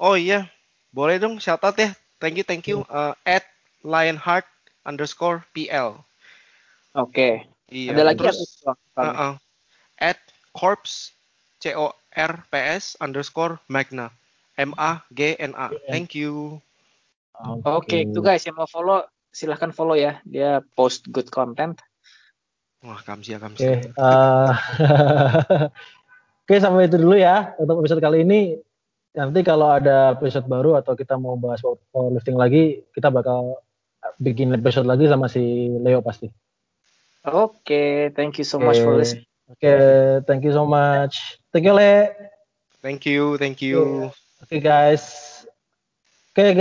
[0.00, 0.48] Oh iya,
[0.90, 1.92] boleh dong shout out ya.
[2.18, 2.88] Thank you, thank you.
[2.88, 3.44] Uh, at
[3.84, 4.48] Lionheart
[4.88, 6.00] underscore PL.
[6.96, 7.12] Oke.
[7.12, 7.34] Okay.
[7.68, 7.92] Iya.
[7.92, 9.34] Ada lagi terus, uh, uh,
[10.00, 10.20] at
[10.56, 11.12] corpse
[11.60, 14.08] c o r p s underscore magna
[14.56, 15.68] m a g n a.
[15.92, 16.60] Thank you.
[17.34, 17.74] Oke, okay.
[17.74, 19.02] okay, itu guys yang mau follow
[19.34, 20.22] silahkan follow ya.
[20.24, 21.82] Dia post good content.
[22.84, 23.80] Wah, kamsia kamsia.
[23.80, 24.52] Oke, okay, uh,
[26.44, 28.60] Oke, sampai itu dulu ya untuk episode kali ini.
[29.16, 33.56] Nanti kalau ada episode baru atau kita mau bahas powerlifting lagi, kita bakal
[34.20, 36.28] bikin episode lagi sama si Leo pasti.
[37.24, 38.66] Oke, okay, thank you so okay.
[38.68, 39.24] much for listening.
[39.48, 41.40] Oke, okay, thank you so much.
[41.56, 42.12] Thank you, Le.
[42.84, 44.12] Thank you, thank you.
[44.44, 45.04] Oke, okay, guys.
[46.36, 46.60] Oke, okay, guys.